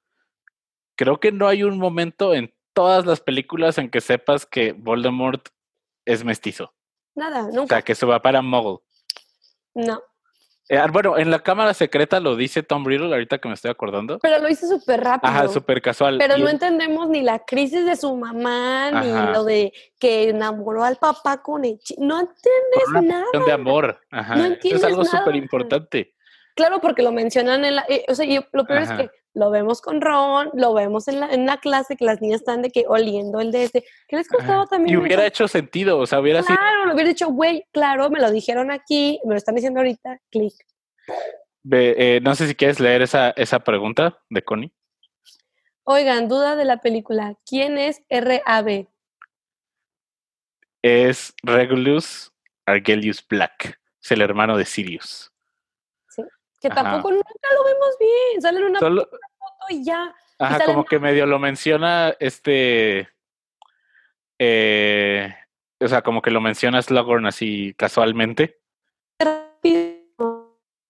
[0.96, 5.48] creo que no hay un momento en todas las películas en que sepas que Voldemort
[6.04, 6.72] es mestizo.
[7.14, 7.62] Nada, nunca.
[7.62, 8.78] O sea, que se va para Muggle.
[9.74, 10.02] No.
[10.70, 13.72] Eh, ah, bueno, en la cámara secreta lo dice Tom Riddle, ahorita que me estoy
[13.72, 14.20] acordando.
[14.20, 15.32] Pero lo hizo súper rápido.
[15.32, 16.18] Ajá, súper casual.
[16.18, 20.94] Pero no entendemos ni la crisis de su mamá, ni lo de que enamoró al
[20.96, 23.24] papá con el No entiendes nada.
[23.44, 24.00] de amor.
[24.12, 24.36] Ajá.
[24.36, 26.14] No entiendes Es algo súper importante.
[26.54, 27.84] Claro, porque lo mencionan en la...
[27.88, 31.28] Eh, o sea, lo peor es que lo vemos con Ron, lo vemos en la,
[31.28, 33.84] en la clase que las niñas están de que oliendo el de este.
[34.08, 34.94] ¿Qué les costaba también?
[34.94, 36.56] Y hubiera hecho sentido, o sea, hubiera sido.
[36.56, 40.20] Claro, lo hubiera dicho, güey, claro, me lo dijeron aquí, me lo están diciendo ahorita,
[40.30, 40.54] clic.
[41.70, 44.72] Eh, no sé si quieres leer esa, esa pregunta de Connie.
[45.84, 47.36] Oigan, duda de la película.
[47.46, 48.86] ¿Quién es RAB?
[50.82, 52.32] Es Regulus
[52.66, 53.78] Argelius Black.
[54.02, 55.29] Es el hermano de Sirius.
[56.60, 58.42] Que tampoco nunca lo vemos bien.
[58.42, 59.08] Sale una, foto
[59.70, 60.14] y ya.
[60.38, 63.08] Ajá, como que medio lo menciona este.
[64.38, 65.34] Eh,
[65.80, 68.60] o sea, como que lo menciona Slughorn así casualmente.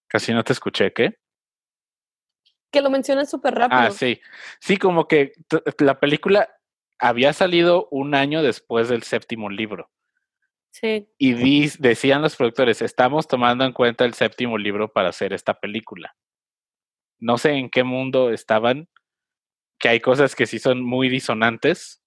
[0.08, 1.18] Casi no te escuché, ¿qué?
[2.72, 3.80] Que lo mencionan súper rápido.
[3.80, 4.20] Ah, sí.
[4.60, 5.32] Sí, como que
[5.78, 6.48] la película
[6.98, 9.90] había salido un año después del séptimo libro.
[10.70, 11.08] Sí.
[11.18, 16.16] Y decían los productores, estamos tomando en cuenta el séptimo libro para hacer esta película.
[17.18, 18.88] No sé en qué mundo estaban,
[19.78, 22.02] que hay cosas que sí son muy disonantes.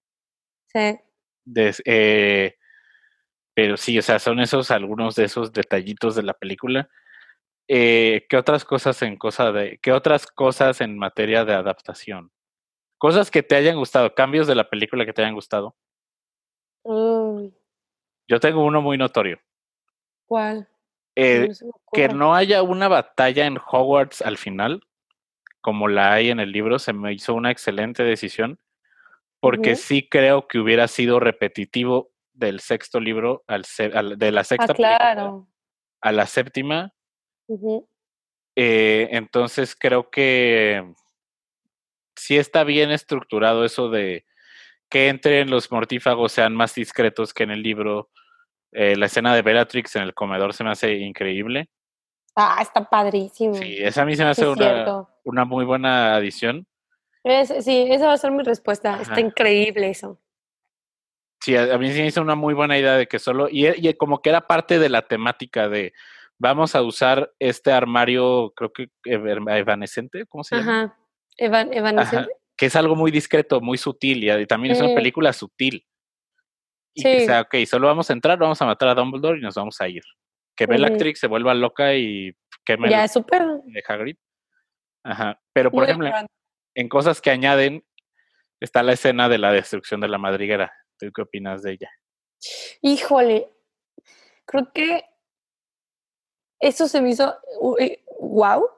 [0.68, 1.00] Sí.
[1.86, 2.56] Eh,
[3.54, 6.90] pero sí, o sea, son esos algunos de esos detallitos de la película
[7.68, 12.32] eh, ¿qué otras cosas en cosa de, qué otras cosas en materia de adaptación?
[12.98, 15.76] Cosas que te hayan gustado, cambios de la película que te hayan gustado.
[18.28, 19.40] Yo tengo uno muy notorio.
[20.26, 20.68] ¿Cuál?
[21.16, 21.50] Eh,
[21.92, 24.82] que no haya una batalla en Hogwarts al final,
[25.62, 28.60] como la hay en el libro, se me hizo una excelente decisión,
[29.40, 33.64] porque sí creo que hubiera sido repetitivo del sexto libro al,
[34.18, 35.44] de la sexta ah,
[36.02, 36.94] a la séptima.
[38.56, 40.94] Eh, entonces creo que
[42.16, 44.26] sí está bien estructurado eso de
[44.90, 48.10] que entren los mortífagos sean más discretos que en el libro.
[48.72, 51.70] Eh, la escena de Bellatrix en el comedor se me hace increíble.
[52.36, 53.54] Ah, está padrísimo.
[53.54, 56.66] Sí, esa a mí se me hace una, una, muy buena adición.
[57.62, 59.00] sí, esa va a ser mi respuesta.
[59.02, 60.20] Está increíble eso.
[61.42, 63.94] Sí, a, mí se me hizo una muy buena idea de que solo, y, y
[63.96, 65.94] como que era parte de la temática de
[66.40, 70.84] vamos a usar este armario, creo que evanescente, ¿cómo se llama?
[70.84, 70.98] Ajá,
[71.38, 72.32] evanescente.
[72.64, 75.86] Que es algo muy discreto, muy sutil, y también es una película sutil.
[76.94, 77.10] Y sí.
[77.10, 79.82] que sea, ok, solo vamos a entrar, vamos a matar a Dumbledore y nos vamos
[79.82, 80.02] a ir.
[80.56, 82.32] Que Bellatrix se vuelva loca y
[82.64, 83.44] que me Ya es súper.
[83.66, 84.16] De Hagrid.
[85.04, 85.42] Ajá.
[85.52, 86.10] Pero, por ejemplo,
[86.74, 87.84] en cosas que añaden,
[88.62, 90.72] está la escena de la destrucción de la madriguera.
[90.98, 91.90] ¿Tú qué opinas de ella?
[92.82, 93.50] Híjole,
[94.46, 95.04] creo que
[96.62, 97.36] eso se me hizo
[98.22, 98.70] wow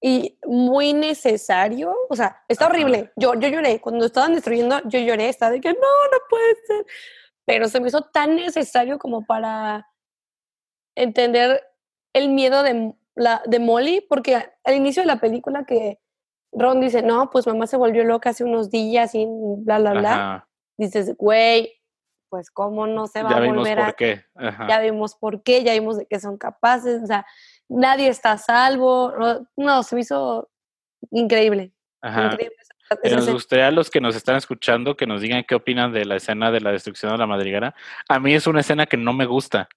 [0.00, 1.94] y muy necesario.
[2.08, 3.12] O sea, está horrible.
[3.16, 3.80] Yo, yo lloré.
[3.80, 5.28] Cuando estaban destruyendo, yo lloré.
[5.28, 6.86] Estaba de que no, no puede ser.
[7.44, 9.88] Pero se me hizo tan necesario como para
[10.96, 11.62] entender
[12.12, 16.00] el miedo de, la, de Molly, porque al inicio de la película que
[16.52, 20.48] Ron dice, no, pues mamá se volvió loca hace unos días y bla, bla, bla.
[20.76, 21.80] Dices, güey,
[22.28, 24.24] pues cómo no se va a volver por Qué.
[24.68, 27.26] Ya vimos por qué, ya vimos de qué son capaces, o sea,
[27.70, 29.12] nadie está a salvo.
[29.56, 30.50] No, se me hizo
[31.10, 31.72] increíble.
[32.02, 32.36] Ajá.
[33.04, 36.16] nos gustaría a los que nos están escuchando que nos digan qué opinan de la
[36.16, 37.74] escena de la destrucción de la madriguera.
[38.08, 39.68] A mí es una escena que no me gusta.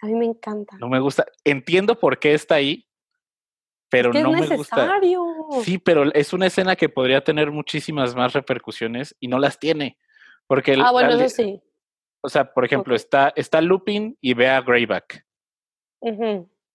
[0.00, 0.76] A mí me encanta.
[0.78, 1.26] No me gusta.
[1.44, 2.88] Entiendo por qué está ahí,
[3.88, 5.00] pero no me gusta.
[5.62, 9.98] Sí, pero es una escena que podría tener muchísimas más repercusiones y no las tiene.
[10.46, 11.60] Porque ah, bueno, eso sí.
[12.22, 15.24] O sea, por ejemplo, está, está Lupin y ve a Greyback.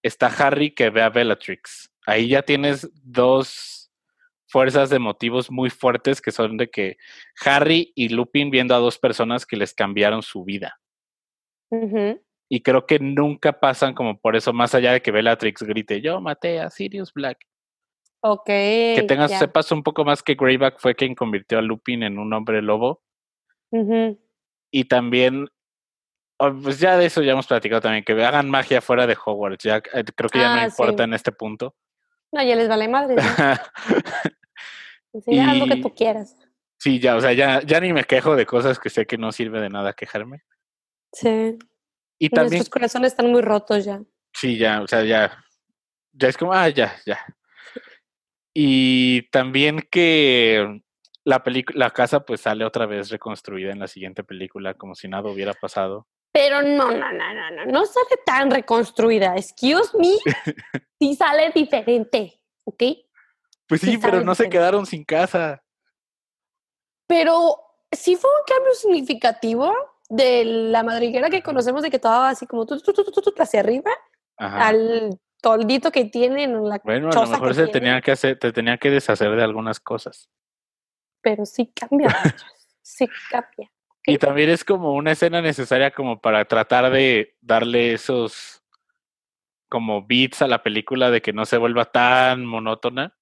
[0.04, 1.92] Está Harry que ve a Bellatrix.
[2.06, 3.92] Ahí ya tienes dos
[4.48, 6.98] fuerzas de motivos muy fuertes que son de que
[7.46, 10.80] Harry y Lupin viendo a dos personas que les cambiaron su vida.
[12.50, 16.20] Y creo que nunca pasan como por eso, más allá de que Bellatrix grite, yo
[16.20, 17.48] maté a Sirius Black.
[18.22, 18.46] Ok.
[18.46, 22.34] Que tengas, sepas un poco más que Greyback fue quien convirtió a Lupin en un
[22.34, 23.02] hombre lobo.
[24.70, 25.48] Y también,
[26.62, 29.64] pues ya de eso ya hemos platicado también, que hagan magia fuera de Hogwarts.
[29.64, 31.76] Ya, eh, creo que ya no ah, importa en este punto.
[32.32, 33.16] No, ya les vale madre.
[35.26, 36.36] sí, haz lo que tú quieras.
[36.80, 39.32] Sí, ya, o sea, ya, ya ni me quejo de cosas que sé que no
[39.32, 40.44] sirve de nada quejarme.
[41.14, 41.58] Sí.
[42.18, 42.58] Y también.
[42.58, 44.02] Nuestros corazones están muy rotos ya.
[44.34, 45.44] Sí, ya, o sea, ya.
[46.14, 47.20] Ya es como, ah, ya, ya.
[48.54, 50.82] Y también que
[51.24, 55.30] la, la casa pues sale otra vez reconstruida en la siguiente película como si nada
[55.30, 56.08] hubiera pasado.
[56.32, 59.36] Pero no, no, no, no, no, no sale tan reconstruida.
[59.36, 60.18] Excuse me.
[61.00, 62.84] sí sale diferente, ¿ok?
[63.68, 65.64] Pues sí, pero no se quedaron sin casa.
[67.08, 67.58] Pero
[67.92, 69.74] sí fue un cambio significativo
[70.10, 73.62] de la madriguera que conocemos de que estaba así como tú, tú, tú, tú, hacia
[73.62, 73.92] arriba
[74.38, 78.52] al toldito que tiene en la Bueno, a lo mejor se tenía que hacer, te
[78.52, 80.30] tenía que deshacer de algunas cosas.
[81.22, 82.10] Pero sí cambia,
[82.82, 83.72] sí cambia.
[84.06, 88.64] Y también es como una escena necesaria como para tratar de darle esos
[89.70, 93.16] como beats a la película de que no se vuelva tan monótona.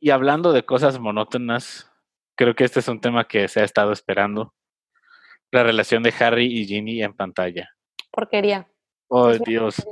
[0.00, 1.90] Y hablando de cosas monótonas,
[2.36, 4.54] creo que este es un tema que se ha estado esperando.
[5.50, 7.70] La relación de Harry y Ginny en pantalla.
[8.12, 8.68] Porquería.
[9.08, 9.84] Oh, Dios.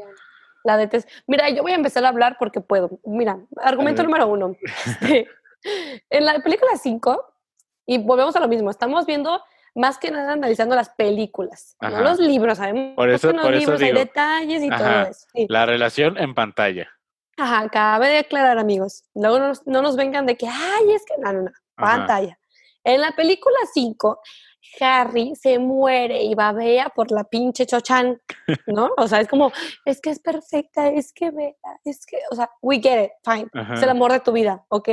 [0.63, 1.11] La detesto.
[1.27, 3.01] Mira, yo voy a empezar a hablar porque puedo.
[3.05, 4.55] Mira, argumento número uno.
[6.11, 7.38] en la película 5,
[7.89, 9.43] y volvemos a lo mismo, estamos viendo
[9.75, 13.93] más que nada analizando las películas, no los libros, sabemos por eso, los libros hay
[13.93, 15.27] detalles y todo eso.
[15.49, 16.89] La relación en pantalla.
[17.39, 19.05] Ajá, cabe de aclarar, amigos.
[19.15, 22.39] Luego no nos, vengan de que, ay, es que no, no, no, pantalla.
[22.85, 24.21] En la película 5,
[24.81, 28.21] Harry se muere y babea por la pinche Chochan,
[28.67, 28.91] ¿no?
[28.99, 29.51] O sea, es como,
[29.87, 33.49] es que es perfecta, es que vea, es que, o sea, we get it, fine,
[33.73, 34.89] es el amor de tu vida, ok.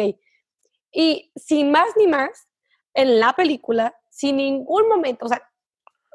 [0.93, 2.47] Y sin más ni más,
[2.95, 5.47] en la película, sin ningún momento, o sea,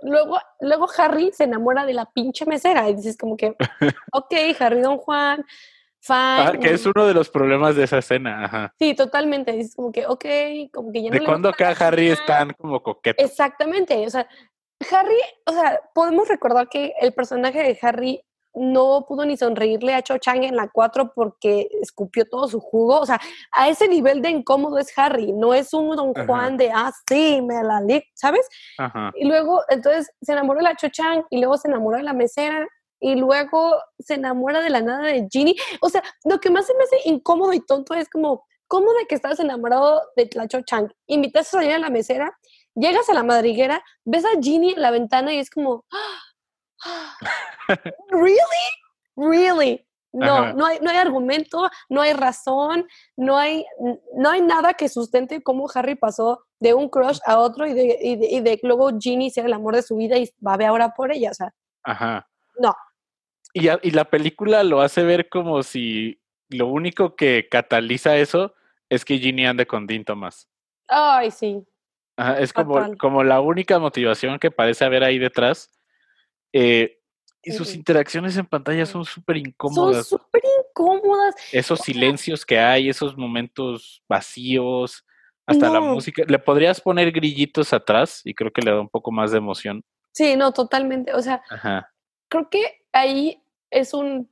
[0.02, 3.54] luego, luego Harry se enamora de la pinche mesera y dices como que,
[4.12, 5.44] ok, Harry Don Juan,
[6.08, 8.74] Ah, que es uno de los problemas de esa escena, ajá.
[8.78, 9.58] Sí, totalmente.
[9.58, 10.24] Es como que, ok,
[10.72, 13.22] como que ya no ¿De cuándo acá Harry es tan como coqueto?
[13.22, 14.06] Exactamente.
[14.06, 14.26] O sea,
[14.90, 18.22] Harry, o sea, podemos recordar que el personaje de Harry
[18.54, 23.00] no pudo ni sonreírle a Cho Chang en la 4 porque escupió todo su jugo.
[23.00, 23.20] O sea,
[23.52, 27.40] a ese nivel de incómodo es Harry, no es un Don Juan de, ah, sí,
[27.42, 28.46] me la lick, ¿sabes?
[28.78, 29.12] Ajá.
[29.14, 32.12] Y luego, entonces, se enamoró de la Cho Chang y luego se enamoró de la
[32.12, 32.66] mesera
[33.00, 35.56] y luego se enamora de la nada de Ginny.
[35.80, 39.06] O sea, lo que más se me hace incómodo y tonto es como, ¿cómo de
[39.06, 40.92] que estás enamorado de Tlacho Chang?
[41.06, 42.38] Invitas a salir a la mesera,
[42.74, 45.84] llegas a la madriguera, ves a Ginny en la ventana y es como,
[48.10, 48.38] ¿really?
[49.16, 49.86] ¿Really?
[50.12, 53.64] No, no hay, no hay argumento, no hay razón, no hay,
[54.16, 57.96] no hay nada que sustente cómo Harry pasó de un crush a otro y de,
[58.00, 60.56] y de, y de luego Ginny sea el amor de su vida y va a
[60.56, 61.30] ver ahora por ella.
[61.30, 62.28] O sea, Ajá.
[62.58, 62.74] no,
[63.52, 68.54] y, y la película lo hace ver como si lo único que cataliza eso
[68.88, 70.48] es que Ginny ande con Dean Thomas.
[70.88, 71.64] Ay, sí.
[72.38, 75.70] es como, como la única motivación que parece haber ahí detrás.
[76.52, 77.00] Eh,
[77.42, 80.08] y sus interacciones en pantalla son súper incómodas.
[80.08, 81.34] Son súper incómodas.
[81.52, 85.06] Esos silencios que hay, esos momentos vacíos,
[85.46, 86.22] hasta la música.
[86.26, 89.82] Le podrías poner grillitos atrás y creo que le da un poco más de emoción.
[90.12, 91.14] Sí, no, totalmente.
[91.14, 91.42] O sea,
[92.28, 94.30] creo que ahí es un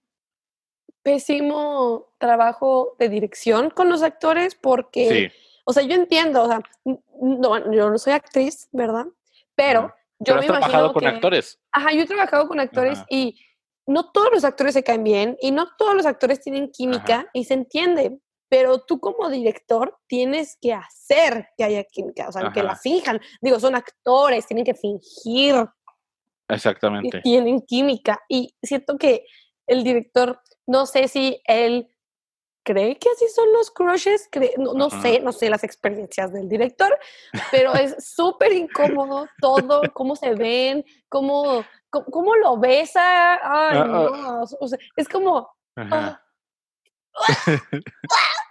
[1.03, 5.33] pésimo trabajo de dirección con los actores porque,
[5.65, 9.07] o sea, yo entiendo, o sea, no, yo no soy actriz, ¿verdad?
[9.55, 11.61] Pero yo me he trabajado con actores.
[11.73, 13.41] Ajá, yo he trabajado con actores y
[13.87, 17.45] no todos los actores se caen bien y no todos los actores tienen química y
[17.45, 22.63] se entiende, pero tú como director tienes que hacer que haya química, o sea, que
[22.63, 23.21] la fijan.
[23.41, 25.67] Digo, son actores, tienen que fingir
[26.49, 27.21] Exactamente.
[27.23, 28.21] tienen química.
[28.29, 29.25] Y siento que
[29.67, 31.89] el director, no sé si él
[32.69, 34.29] cree que así son los crushes,
[34.59, 36.97] no, sé, no sé las experiencias del director,
[37.51, 44.45] pero es súper incómodo todo, cómo se ven, cómo, cómo, lo besa, ay, ah, ah.
[44.61, 45.51] no, es como...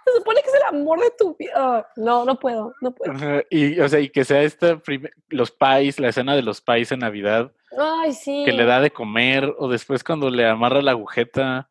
[0.04, 1.52] Se supone que es el amor de tu vida.
[1.54, 3.42] Ah, no, no puedo, no puedo.
[3.50, 4.80] Y, o sea, y que sea esta,
[5.28, 7.52] los pais, la escena de los pais en Navidad.
[7.78, 8.42] Ay, sí.
[8.44, 11.68] Que le da de comer, o después cuando le amarra la agujeta.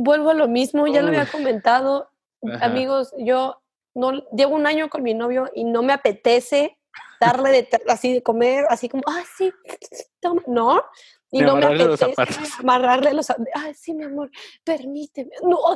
[0.00, 2.08] Vuelvo a lo mismo, ya lo había comentado.
[2.60, 3.60] Amigos, yo
[3.94, 6.78] no llevo un año con mi novio y no me apetece
[7.20, 9.52] darle de, así de comer, así como, ah, sí,
[10.20, 10.40] toma.
[10.46, 10.84] No,
[11.32, 12.14] y no me apetece
[12.60, 13.28] amarrarle los.
[13.54, 14.30] Ay, sí, mi amor,
[14.62, 15.32] permíteme.
[15.42, 15.74] No,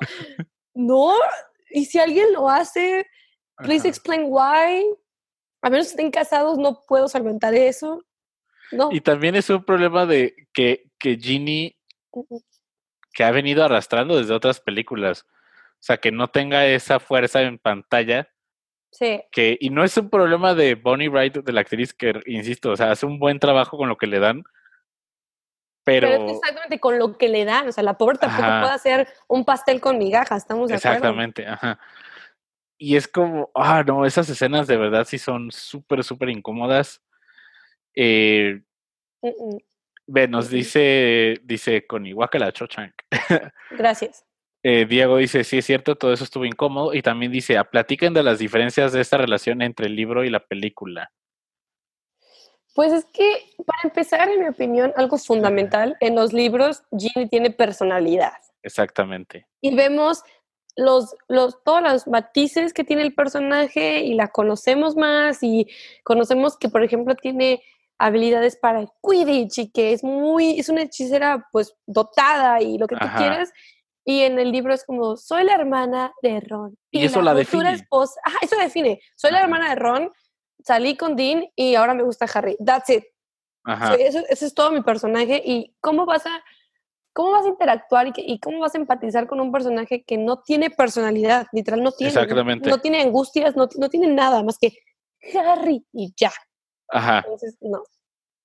[0.74, 1.14] no,
[1.70, 3.04] y si alguien lo hace,
[3.56, 4.86] please explain why.
[5.62, 8.04] A menos que estén casados, no puedo solventar eso.
[8.70, 8.88] No.
[8.92, 11.76] Y también es un problema de que, que Ginny,
[13.12, 17.58] que ha venido arrastrando desde otras películas, o sea, que no tenga esa fuerza en
[17.58, 18.28] pantalla.
[18.90, 19.22] Sí.
[19.30, 22.76] Que, y no es un problema de Bonnie Wright, de la actriz, que, insisto, o
[22.76, 24.44] sea, hace un buen trabajo con lo que le dan,
[25.84, 29.44] pero, exactamente con lo que le dan, o sea, la pobre tampoco puede hacer un
[29.44, 30.96] pastel con migajas, estamos de acuerdo.
[30.96, 31.80] Exactamente, ajá.
[32.78, 37.02] Y es como, ah, no, esas escenas de verdad sí son súper, súper incómodas.
[37.94, 38.62] Eh,
[40.06, 42.94] Ve, nos dice, dice con la Chochank.
[43.70, 44.24] Gracias.
[44.64, 46.94] Eh, Diego dice, sí es cierto, todo eso estuvo incómodo.
[46.94, 50.44] Y también dice, platiquen de las diferencias de esta relación entre el libro y la
[50.44, 51.10] película.
[52.74, 57.50] Pues es que, para empezar, en mi opinión, algo fundamental, en los libros, Ginny tiene
[57.50, 58.32] personalidad.
[58.62, 59.46] Exactamente.
[59.60, 60.22] Y vemos
[60.76, 65.68] los, los, todos los matices que tiene el personaje y la conocemos más y
[66.02, 67.62] conocemos que, por ejemplo, tiene
[68.04, 72.86] habilidades para el Quidditch y que es muy, es una hechicera pues dotada y lo
[72.86, 73.52] que tú quieras.
[74.04, 76.76] Y en el libro es como, soy la hermana de Ron.
[76.90, 77.72] Y, eso la, define.
[77.72, 79.00] Esposa, eso define.
[79.14, 80.12] Soy la hermana de Ron,
[80.64, 82.56] salí con Dean y ahora me gusta Harry.
[82.64, 83.04] That's it.
[83.64, 83.94] Ajá.
[83.94, 85.40] ese es todo mi personaje.
[85.44, 86.42] ¿Y cómo vas a
[87.12, 90.70] ¿cómo vas a interactuar y, cómo vas a empatizar con un personaje que no tiene
[90.70, 91.46] personalidad?
[91.52, 92.12] Literal, no tiene.
[92.12, 92.68] Exactamente.
[92.68, 94.78] No, tiene angustias, no, no, tiene nada más que
[95.38, 96.32] Harry y ya.
[96.88, 97.18] Ajá.
[97.18, 97.82] Entonces, no.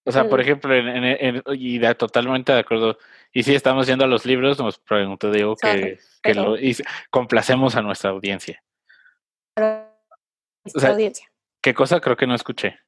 [0.07, 2.97] O sea, por ejemplo, en, y totalmente de acuerdo.
[3.33, 6.77] Y si estamos yendo a los libros, nos pregunto, digo, que, que lo, y
[7.09, 8.63] complacemos a nuestra audiencia.
[10.63, 11.29] Nuestra audiencia.
[11.61, 12.79] ¿Qué cosa creo que no escuché?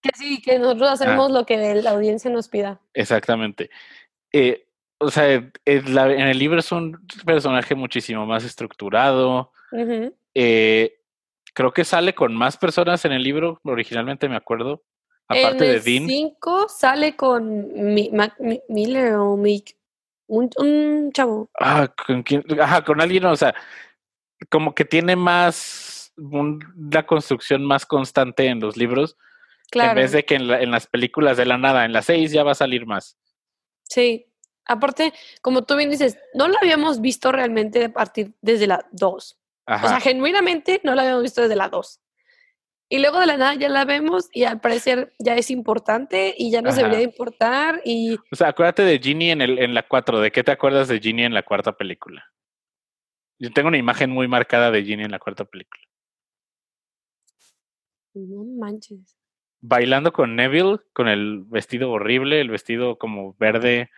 [0.00, 0.92] Que sí, que nosotros ah.
[0.92, 2.80] hacemos lo que la audiencia nos pida.
[2.94, 3.68] Exactamente.
[4.32, 4.66] Eh,
[4.96, 9.52] o sea, en el libro es un personaje muchísimo más estructurado.
[10.34, 11.01] eh,
[11.52, 14.82] creo que sale con más personas en el libro, originalmente me acuerdo.
[15.28, 16.06] Aparte de Dean.
[16.06, 17.66] 5 sale con
[18.68, 19.76] Miller o Mick,
[20.26, 21.50] un, un, chavo.
[21.58, 22.44] Ah, ¿con quién?
[22.60, 23.54] Ajá, con alguien, o sea,
[24.50, 29.16] como que tiene más, una construcción más constante en los libros.
[29.70, 29.92] Claro.
[29.92, 32.44] En vez de que en, en las películas de la nada, en las 6 ya
[32.44, 33.16] va a salir más.
[33.84, 34.26] Sí,
[34.66, 39.41] aparte, como tú bien dices, no la habíamos visto realmente a partir desde la 2.
[39.66, 42.00] O sea, genuinamente no la habíamos visto desde la 2.
[42.88, 46.50] Y luego de la nada ya la vemos y al parecer ya es importante y
[46.50, 48.16] ya nos debería importar y...
[48.30, 50.20] O sea, acuérdate de Ginny en, el, en la 4.
[50.20, 52.24] ¿De qué te acuerdas de Ginny en la cuarta película?
[53.38, 55.82] Yo tengo una imagen muy marcada de Ginny en la cuarta película.
[58.14, 59.16] No manches
[59.62, 63.90] bailando con Neville, con el vestido horrible, el vestido como verde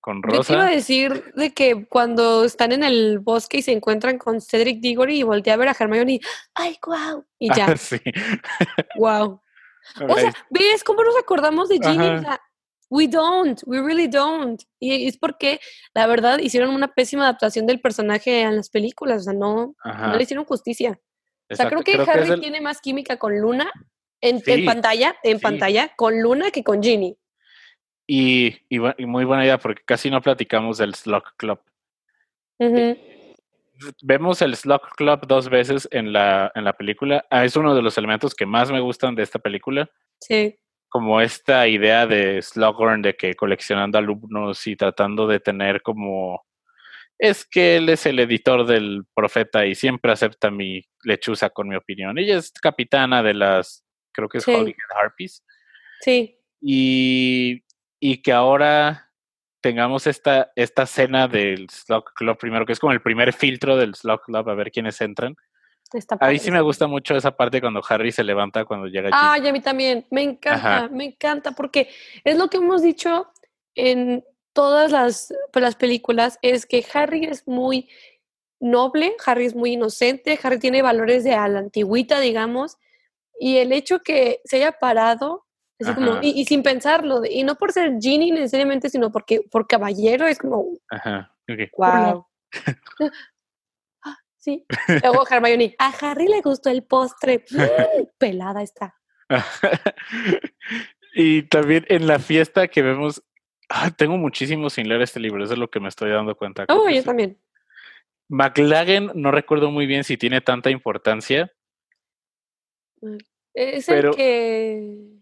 [0.00, 0.54] con rosa.
[0.54, 4.80] Yo a decir de que cuando están en el bosque y se encuentran con Cedric
[4.80, 6.20] Diggory y voltea a ver a Hermione y
[6.54, 7.24] ¡ay, guau!
[7.38, 7.76] Y ya.
[7.76, 8.00] sí.
[8.96, 9.40] ¡Wow!
[10.08, 12.22] O sea, ¿ves cómo nos acordamos de Ginny?
[12.90, 14.62] we don't, we really don't.
[14.80, 15.60] Y es porque,
[15.94, 19.22] la verdad, hicieron una pésima adaptación del personaje en las películas.
[19.22, 20.98] O sea, no, no le hicieron justicia.
[21.50, 23.70] O sea, creo que Harry tiene más química con Luna
[24.20, 27.16] en, pantalla, en pantalla, con Luna que con Ginny.
[28.10, 31.60] Y, y, muy buena idea porque casi no platicamos del Slug Club.
[34.02, 37.26] Vemos el Slug Club dos veces en la, en la película.
[37.30, 39.90] Ah, es uno de los elementos que más me gustan de esta película.
[40.20, 40.58] Sí.
[40.88, 46.42] Como esta idea de Slughorn de que coleccionando alumnos y tratando de tener como
[47.18, 51.76] es que él es el editor del profeta y siempre acepta mi lechuza con mi
[51.76, 52.16] opinión.
[52.16, 54.74] Ella es capitana de las creo que es sí.
[54.96, 55.44] Harpies.
[56.00, 56.38] Sí.
[56.60, 57.62] Y,
[58.00, 59.10] y, que ahora
[59.60, 63.94] tengamos esta, esta cena del Slug Club primero, que es como el primer filtro del
[63.94, 65.36] Slug Club, a ver quiénes entran.
[66.20, 69.10] a mí sí me gusta mucho esa parte cuando Harry se levanta cuando llega.
[69.12, 70.06] Ah, y a mí también.
[70.10, 71.88] Me encanta, me encanta, porque
[72.24, 73.32] es lo que hemos dicho
[73.74, 77.88] en todas las, pues, las películas, es que Harry es muy
[78.60, 82.76] noble, Harry es muy inocente, Harry tiene valores de a la antigüita, digamos,
[83.38, 85.46] y el hecho que se haya parado,
[85.80, 90.26] así como, y, sin pensarlo, y no por ser Ginny necesariamente, sino porque por caballero
[90.26, 91.34] es como, Ajá,
[91.76, 92.26] wow.
[94.04, 94.64] Ah, sí.
[95.02, 97.44] Luego Hermione, a Harry le gustó el postre,
[98.18, 98.94] pelada está.
[101.14, 103.22] y también en la fiesta que vemos,
[103.68, 106.64] ah, tengo muchísimo sin leer este libro, eso es lo que me estoy dando cuenta.
[106.68, 107.38] Oh, yo también.
[108.28, 111.52] McLagan, no recuerdo muy bien si tiene tanta importancia,
[113.54, 115.17] es el que.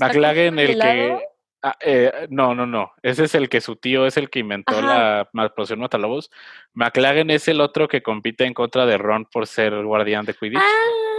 [0.00, 1.28] McLagan, el que.
[1.60, 2.92] Ah, eh, no, no, no.
[3.02, 6.30] Ese es el que su tío es el que inventó la poción Matalobos.
[6.72, 10.60] McLagan es el otro que compite en contra de Ron por ser guardián de Quidditch.
[10.60, 11.18] Ah,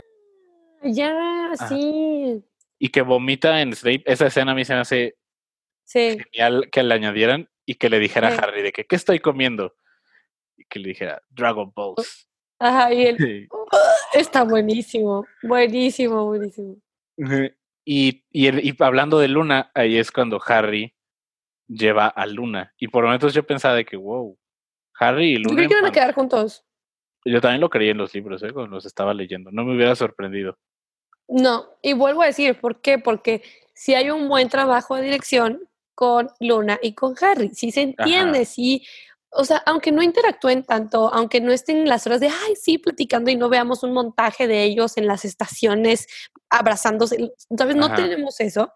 [0.84, 2.42] ya, sí.
[2.78, 4.04] Y que vomita en Snape.
[4.06, 5.18] Esa escena a mí se me hace
[5.86, 9.76] genial que le añadieran y que le dijera a Harry de que, ¿qué estoy comiendo?
[10.56, 12.30] Y que le dijera, Dragon Balls.
[12.60, 13.48] Ajá, y él
[14.14, 16.78] está buenísimo, buenísimo, buenísimo.
[17.92, 20.94] Y, y, y, hablando de Luna, ahí es cuando Harry
[21.68, 22.72] lleva a Luna.
[22.78, 24.38] Y por momentos yo pensaba de que, wow,
[25.00, 25.64] Harry y Luna.
[25.64, 26.64] Yo que iban a quedar juntos.
[27.26, 28.54] Yo también lo creí en los libros, ¿eh?
[28.54, 29.50] cuando los estaba leyendo.
[29.52, 30.56] No me hubiera sorprendido.
[31.28, 33.00] No, y vuelvo a decir, ¿por qué?
[33.00, 33.42] Porque
[33.74, 38.46] si hay un buen trabajo de dirección con Luna y con Harry, si se entiende,
[38.46, 38.86] si
[39.32, 43.30] o sea, aunque no interactúen tanto, aunque no estén las horas de, ay, sí, platicando
[43.30, 46.08] y no veamos un montaje de ellos en las estaciones
[46.50, 47.76] abrazándose, ¿sabes?
[47.76, 48.74] No tenemos eso,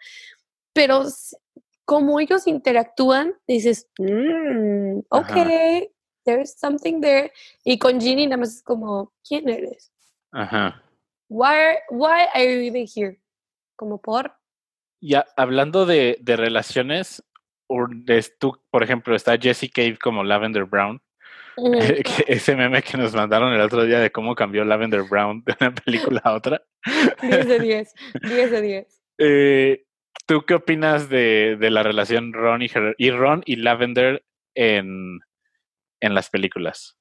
[0.74, 1.06] pero
[1.86, 5.89] como ellos interactúan, dices, mm, ok,
[6.26, 7.32] there's something there.
[7.64, 9.91] Y con Ginny nada más es como, ¿quién eres?
[10.32, 10.84] Ajá.
[11.30, 13.20] Why, why are you even here?
[13.76, 14.34] Como por.
[15.01, 17.24] Ya, hablando de, de relaciones,
[18.39, 21.01] tú, por ejemplo, está Jessie Cave como Lavender Brown.
[22.28, 25.74] Ese meme que nos mandaron el otro día de cómo cambió Lavender Brown de una
[25.74, 26.64] película a otra.
[27.22, 29.01] 10 de 10, 10 de 10.
[29.20, 29.86] Eh,
[30.26, 34.24] ¿Tú qué opinas de, de la relación Ron y, y, Ron y Lavender
[34.55, 35.20] en,
[35.99, 36.97] en las películas?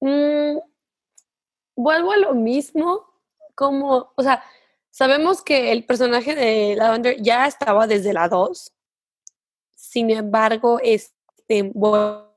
[0.00, 0.58] Mm,
[1.76, 3.06] vuelvo a lo mismo,
[3.54, 4.42] como, o sea,
[4.90, 8.72] sabemos que el personaje de Lavender ya estaba desde la 2,
[9.88, 12.36] sin embargo, este, lo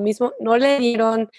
[0.00, 1.30] mismo, no le dieron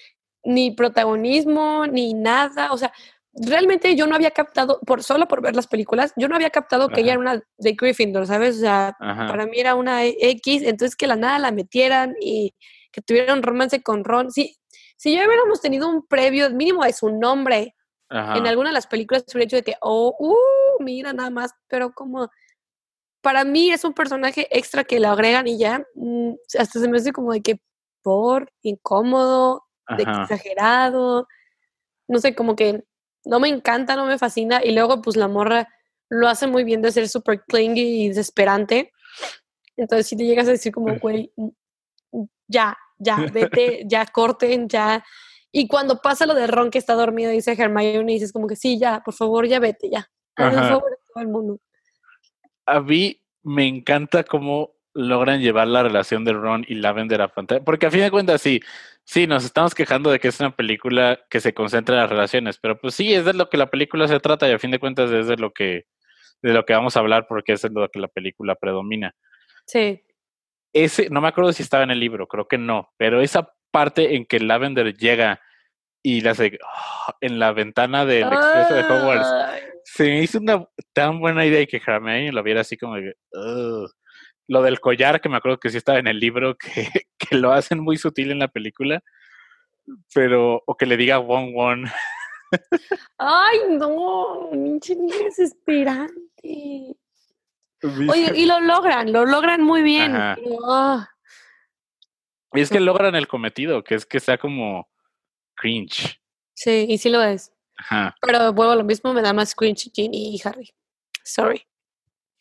[0.43, 2.93] ni protagonismo ni nada, o sea,
[3.33, 6.87] realmente yo no había captado, por solo por ver las películas, yo no había captado
[6.87, 8.57] que ella era una de Gryffindor, ¿sabes?
[8.57, 12.55] O sea, para mí era una X, entonces que la nada la metieran y
[12.91, 14.31] que tuviera un romance con Ron.
[14.31, 14.55] Si,
[14.95, 17.75] si ya hubiéramos tenido un previo mínimo de su nombre
[18.09, 21.91] en alguna de las películas, hubiera hecho de que, oh, uh, mira nada más, pero
[21.93, 22.29] como
[23.23, 26.97] para mí es un personaje extra que lo agregan y ya, mm, hasta se me
[26.97, 27.59] hace como de que
[28.03, 29.63] por, incómodo,
[29.97, 31.27] de exagerado,
[32.09, 32.83] no sé, como que
[33.23, 35.69] no me encanta, no me fascina, y luego pues la morra
[36.09, 38.91] lo hace muy bien de ser súper clingy y desesperante.
[39.77, 45.01] Entonces si te llegas a decir como, güey, mm, ya, ya, vete, ya corten, ya.
[45.49, 48.57] Y cuando pasa lo de Ron que está dormido, dice Hermione, y dices como que
[48.57, 50.09] sí, ya, por favor, ya vete, ya.
[50.35, 51.59] Por favor, todo el mundo
[52.65, 57.63] a mí me encanta cómo logran llevar la relación de Ron y Lavender a pantalla.
[57.63, 58.61] Porque a fin de cuentas, sí,
[59.03, 62.57] sí, nos estamos quejando de que es una película que se concentra en las relaciones,
[62.59, 64.79] pero pues sí, es de lo que la película se trata y a fin de
[64.79, 65.85] cuentas es de lo que,
[66.41, 69.15] de lo que vamos a hablar porque es de lo que la película predomina.
[69.65, 70.03] Sí.
[70.73, 74.15] Ese, no me acuerdo si estaba en el libro, creo que no, pero esa parte
[74.15, 75.41] en que Lavender llega
[76.01, 77.15] y la hace ¡ah!
[77.21, 81.81] en la ventana del expreso de Hogwarts se me hizo una tan buena idea que
[81.85, 83.13] Hermione lo viera así como que,
[84.47, 87.51] lo del collar, que me acuerdo que sí estaba en el libro, que, que, lo
[87.51, 89.01] hacen muy sutil en la película,
[90.13, 91.85] pero, o que le diga Won Won.
[93.17, 96.95] Ay, no, pinche desesperante.
[98.09, 100.15] Oye, y lo logran, lo logran muy bien.
[102.53, 104.87] Y es que logran el cometido, que es que sea como
[105.55, 106.21] cringe.
[106.53, 107.52] Sí, y sí lo es.
[108.21, 110.73] Pero vuelvo a lo mismo, me da más cringe Ginny y Harry.
[111.23, 111.65] Sorry.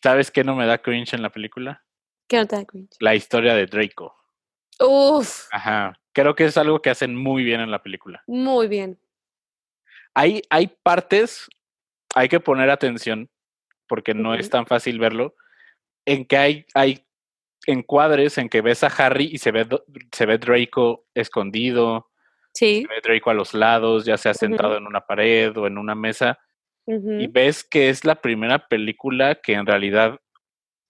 [0.02, 1.84] ¿Sabes qué no me da cringe en la película?
[2.28, 2.96] ¿Qué no te da cringe?
[3.00, 4.14] La historia de Draco.
[4.80, 5.48] Uf.
[5.52, 5.98] Ajá.
[6.12, 8.22] Creo que es algo que hacen muy bien en la película.
[8.26, 9.00] Muy bien.
[10.14, 11.48] Hay, hay partes,
[12.14, 13.30] hay que poner atención,
[13.88, 15.34] porque no es tan fácil verlo,
[16.04, 17.06] en que hay, hay
[17.66, 19.66] encuadres en que ves a Harry y se ve,
[20.12, 22.11] se ve Draco escondido,
[22.54, 22.86] Sí.
[23.02, 26.38] Draco a los lados, ya sea sentado en una pared o en una mesa.
[26.86, 30.18] Y ves que es la primera película que en realidad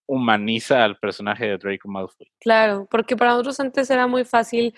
[0.07, 2.31] humaniza al personaje de Draco Malfoy.
[2.41, 4.75] Claro, porque para nosotros antes era muy fácil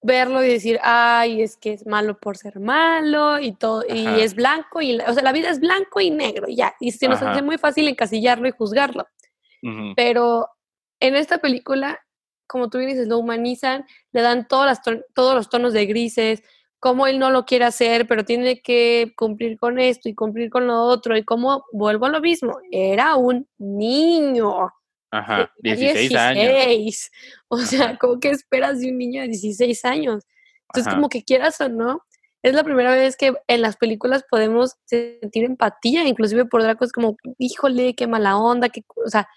[0.00, 4.34] verlo y decir, ay, es que es malo por ser malo y todo, y es
[4.34, 7.42] blanco, y, o sea, la vida es blanco y negro, ya, y se nos hace
[7.42, 9.06] muy fácil encasillarlo y juzgarlo.
[9.96, 10.48] Pero
[11.00, 12.00] en esta película
[12.48, 14.80] como tú dices, lo humanizan, le dan todas
[15.14, 16.42] todos los tonos de grises,
[16.80, 20.66] cómo él no lo quiere hacer, pero tiene que cumplir con esto y cumplir con
[20.66, 24.72] lo otro, y cómo, vuelvo a lo mismo, era un niño.
[25.10, 27.10] Ajá, 16, años.
[27.48, 30.24] O sea, ¿cómo que esperas de un niño de 16 años?
[30.68, 32.02] Entonces, como que quieras o no,
[32.42, 36.92] es la primera vez que en las películas podemos sentir empatía, inclusive por Draco es
[36.92, 39.28] como, híjole, qué mala onda, que, o sea,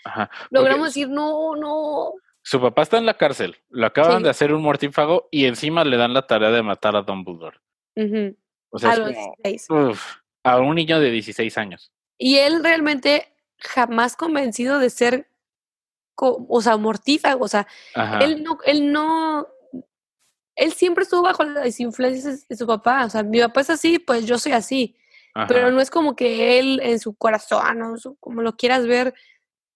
[0.50, 2.14] logramos decir, no, no,
[2.44, 5.98] su papá está en la cárcel, lo acaban de hacer un mortífago y encima le
[5.98, 7.58] dan la tarea de matar a Dumbledore.
[8.70, 11.92] O sea, a, a un niño de 16 años.
[12.18, 15.30] Y él realmente jamás convencido de ser,
[16.16, 17.68] o sea, mortífago, o sea,
[18.20, 19.48] él no, él no,
[20.56, 24.00] él siempre estuvo bajo las influencias de su papá, o sea, mi papá es así,
[24.00, 24.96] pues yo soy así,
[25.48, 29.14] pero no es como que él en su corazón, o como lo quieras ver,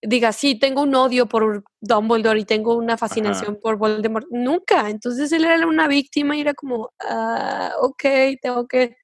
[0.08, 4.28] diga, sí, tengo un odio por Dumbledore y tengo una fascinación por Voldemort.
[4.30, 4.90] Nunca.
[4.90, 8.04] Entonces él era una víctima y era como, ah, ok,
[8.42, 8.98] tengo que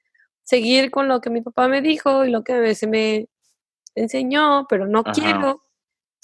[0.44, 3.28] seguir con lo que mi papá me dijo y lo que se me
[3.96, 5.64] enseñó, pero no quiero.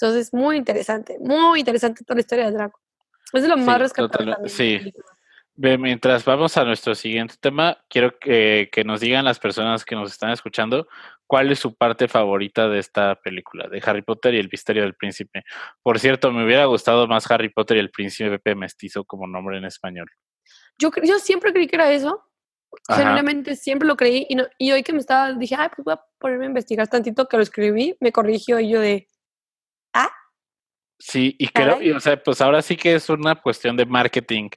[0.00, 2.80] Entonces, muy interesante, muy interesante toda la historia de Draco.
[3.32, 4.36] Es lo más rescatable.
[4.46, 4.92] Sí.
[5.56, 10.30] Mientras vamos a nuestro siguiente tema, quiero que, nos digan las personas que nos están
[10.30, 10.86] escuchando
[11.28, 14.94] cuál es su parte favorita de esta película, de Harry Potter y el misterio del
[14.94, 15.44] príncipe.
[15.82, 19.66] Por cierto, me hubiera gustado más Harry Potter y el príncipe mestizo como nombre en
[19.66, 20.08] español.
[20.78, 22.24] Yo, yo siempre creí que era eso.
[22.88, 24.26] Genuinamente siempre lo creí.
[24.28, 27.28] Y, y hoy que me estaba, dije, ay, pues voy a ponerme a investigar tantito
[27.28, 29.06] que lo escribí, me corrigió y yo de,
[29.92, 30.10] ah.
[30.98, 34.48] Sí, y creo, y, o sea, pues ahora sí que es una cuestión de marketing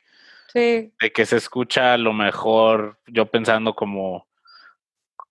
[0.54, 4.28] de que se escucha a lo mejor, yo pensando como,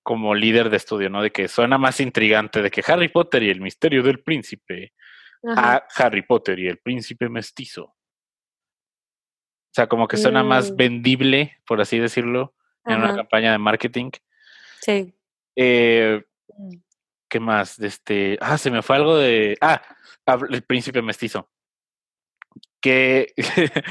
[0.03, 1.23] como líder de estudio, ¿no?
[1.23, 4.93] De que suena más intrigante de que Harry Potter y el misterio del príncipe
[5.45, 7.85] a Harry Potter y el príncipe mestizo.
[9.71, 10.77] O sea, como que suena más mm.
[10.77, 12.55] vendible, por así decirlo,
[12.87, 14.11] en una campaña de marketing.
[14.81, 15.15] Sí.
[15.55, 16.77] Eh, mm.
[17.29, 17.79] ¿Qué más?
[17.79, 19.57] Este, ah, se me fue algo de.
[19.61, 19.81] Ah,
[20.51, 21.49] el príncipe mestizo.
[22.81, 23.33] Que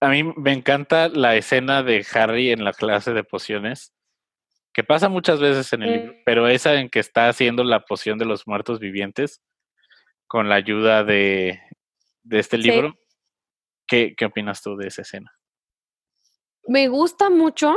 [0.00, 3.92] a mí me encanta la escena de Harry en la clase de pociones,
[4.72, 8.18] que pasa muchas veces en el libro, pero esa en que está haciendo la poción
[8.18, 9.42] de los muertos vivientes
[10.26, 11.60] con la ayuda de,
[12.30, 12.94] este libro.
[13.86, 15.30] ¿Qué, ¿Qué opinas tú de esa escena?
[16.66, 17.76] Me gusta mucho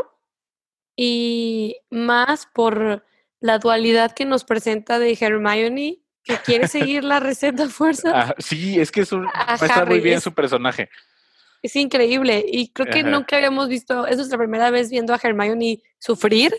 [0.95, 3.05] y más por
[3.41, 8.11] la dualidad que nos presenta de Hermione, que quiere seguir la receta fuerza.
[8.13, 10.89] Ah, sí, es que es un, está muy bien su personaje.
[11.61, 15.81] Es increíble y creo que nunca habíamos visto, es nuestra primera vez viendo a Hermione
[15.99, 16.53] sufrir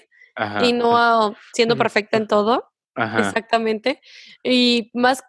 [0.62, 2.70] y no siendo perfecta en todo.
[2.94, 4.00] Exactamente.
[4.42, 5.22] Y más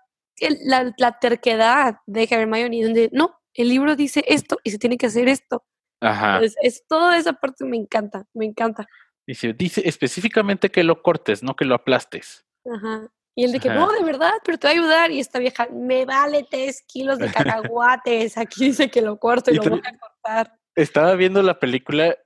[0.62, 5.28] la, terquedad de Hermione, donde no, el libro dice esto y se tiene que hacer
[5.28, 5.66] esto.
[6.00, 6.42] Ajá.
[6.62, 8.88] es toda esa parte me encanta, me encanta.
[9.26, 12.46] Dice, dice específicamente que lo cortes, no que lo aplastes.
[12.66, 13.10] Ajá.
[13.36, 15.12] Y el de que, no, de verdad, pero te va a ayudar.
[15.12, 18.36] Y esta vieja, me vale tres kilos de cacahuates.
[18.36, 20.58] Aquí dice que lo corto y, lo voy a cortar.
[20.74, 22.18] Estaba viendo la película,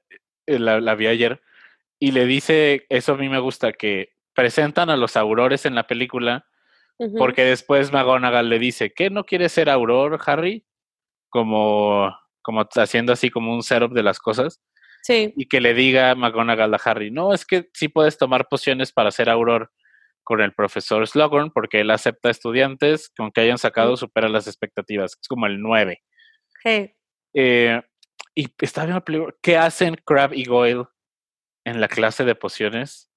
[0.46, 1.42] eh, la, la, vi ayer,
[2.02, 5.86] y le dice, eso a mí me gusta, que presentan a los aurores en la
[5.86, 6.48] película,
[7.18, 9.10] porque después McGonagall le dice, ¿qué?
[9.10, 10.66] ¿No quieres ser auror, Harry?
[11.30, 14.62] Como, como haciendo así como un setup de las cosas.
[15.04, 15.34] Sí.
[15.36, 19.12] Y que le diga McGonagall a Harry, no, es que sí puedes tomar pociones para
[19.12, 19.72] ser auror
[20.24, 25.18] con el profesor Slughorn porque él acepta estudiantes que aunque hayan sacado supera las expectativas.
[25.22, 26.02] Es como el 9.
[27.34, 27.82] Eh,
[28.34, 29.04] y está bien
[29.42, 30.86] ¿Qué hacen Crab y Goyle
[31.64, 33.10] en la clase de pociones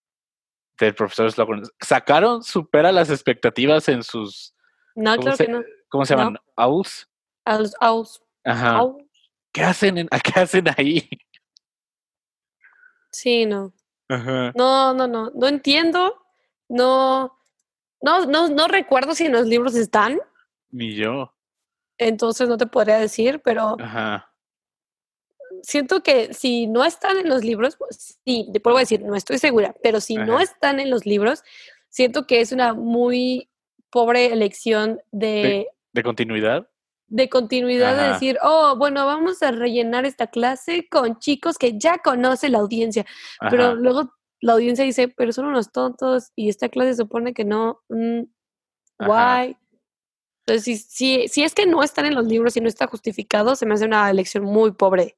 [0.78, 1.62] del profesor Slughorn?
[1.80, 4.54] ¿Sacaron, supera las expectativas en sus...
[4.94, 5.62] No, claro que no.
[5.88, 6.36] ¿Cómo se llaman?
[6.56, 7.08] ¿Owls?
[7.80, 8.22] Owls.
[8.44, 8.82] Ajá.
[9.52, 11.08] ¿Qué hacen, ¿Qué hacen ahí?
[13.10, 13.72] Sí, no.
[14.08, 14.52] Ajá.
[14.54, 15.30] No, no, no.
[15.34, 16.24] No entiendo
[16.68, 17.38] no,
[18.00, 20.18] no, no, no recuerdo si en los libros están.
[20.70, 21.32] Ni yo.
[21.98, 23.76] Entonces no te podría decir, pero
[25.62, 29.38] siento que si no están en los libros, pues, sí, te puedo decir, no estoy
[29.38, 31.42] segura, pero si no están en los libros,
[31.88, 33.48] siento que es una muy
[33.90, 35.68] pobre elección de...
[35.92, 36.68] ¿De, continuidad?
[37.06, 41.98] De continuidad de decir, oh, bueno, vamos a rellenar esta clase con chicos que ya
[41.98, 43.06] conoce la audiencia,
[43.50, 47.80] pero luego la audiencia dice, pero son unos tontos y esta clase supone que no,
[47.88, 48.22] mm,
[48.98, 49.56] why?
[50.46, 53.56] Entonces, si, si, si, es que no están en los libros y no está justificado,
[53.56, 55.16] se me hace una elección muy pobre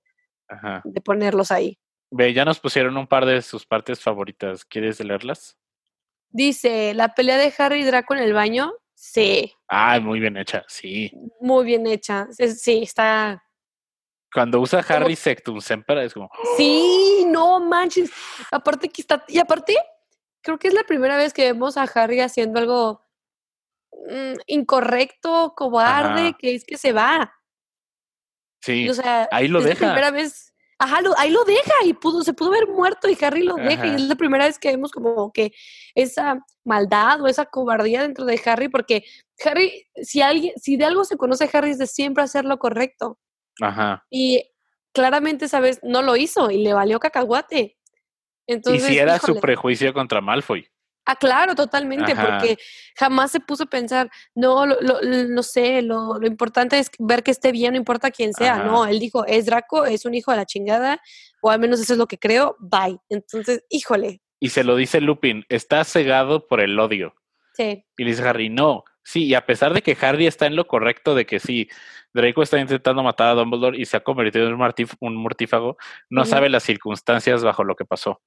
[0.84, 1.78] de ponerlos ahí.
[2.10, 4.64] Ve, ya nos pusieron un par de sus partes favoritas.
[4.64, 5.56] ¿Quieres leerlas?
[6.28, 8.72] Dice, la pelea de Harry y Draco en el baño.
[8.94, 9.52] Sí.
[9.68, 11.10] Ah, muy bien hecha, sí.
[11.40, 12.28] Muy bien hecha.
[12.30, 13.42] Sí, está
[14.36, 16.30] cuando usa Harry Sectum Semper es como.
[16.58, 18.10] Sí, no manches.
[18.50, 19.24] Aparte que está.
[19.28, 19.74] Y aparte,
[20.42, 23.00] creo que es la primera vez que vemos a Harry haciendo algo
[23.92, 27.32] mm, incorrecto, cobarde, que es que se va.
[28.60, 28.88] Sí.
[28.88, 29.86] O sea, ahí lo deja.
[29.86, 30.52] la primera vez.
[30.78, 33.86] Ajá, ahí lo deja y pudo, se pudo haber muerto y Harry lo deja.
[33.86, 35.52] Y es la primera vez que vemos como que
[35.94, 39.02] esa maldad o esa cobardía dentro de Harry, porque
[39.44, 43.18] Harry, si alguien, si de algo se conoce Harry es de siempre hacer lo correcto.
[43.62, 44.04] Ajá.
[44.10, 44.50] Y
[44.92, 45.80] claramente, ¿sabes?
[45.82, 47.78] No lo hizo y le valió cacahuate.
[48.46, 50.68] Entonces, y si era su prejuicio contra Malfoy.
[51.08, 52.58] Ah, claro, totalmente, porque
[52.96, 57.30] jamás se puso a pensar, no, lo, no sé, lo, lo, importante es ver que
[57.30, 58.64] esté bien, no importa quién sea.
[58.64, 61.00] No, él dijo, es Draco, es un hijo de la chingada,
[61.40, 62.98] o al menos eso es lo que creo, bye.
[63.08, 64.20] Entonces, híjole.
[64.40, 67.14] Y se lo dice Lupin, está cegado por el odio.
[67.54, 67.84] Sí.
[67.96, 70.66] Y le dice Harry, no, sí, y a pesar de que Harry está en lo
[70.66, 71.68] correcto de que sí,
[72.12, 75.76] Draco está intentando matar a Dumbledore y se ha convertido en un, mortífago,
[76.10, 78.20] no sabe las circunstancias bajo lo que pasó.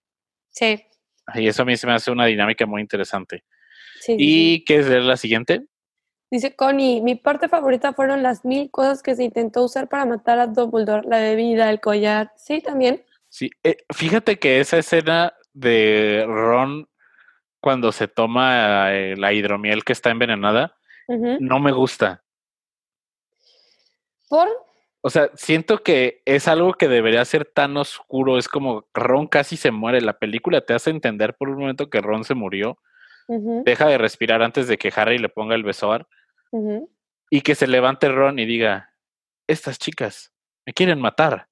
[0.52, 0.82] Sí.
[1.36, 3.44] Y eso a mí se me hace una dinámica muy interesante.
[4.00, 5.66] Sí, ¿Y qué es la siguiente?
[6.32, 10.40] Dice Connie, mi parte favorita fueron las mil cosas que se intentó usar para matar
[10.40, 12.32] a Dumbledore, la bebida, el collar.
[12.38, 13.04] Sí, también.
[13.30, 16.88] Sí, eh, fíjate que esa escena de Ron
[17.60, 20.76] cuando se toma eh, la hidromiel que está envenenada,
[21.08, 22.24] no me gusta.
[24.30, 24.48] ¿Por?
[25.02, 28.38] O sea, siento que es algo que debería ser tan oscuro.
[28.38, 30.02] Es como Ron casi se muere.
[30.02, 32.78] La película te hace entender por un momento que Ron se murió.
[33.28, 36.08] Deja de respirar antes de que Harry le ponga el besoar.
[37.30, 38.94] Y que se levante Ron y diga,
[39.48, 40.34] estas chicas
[40.66, 41.48] me quieren matar.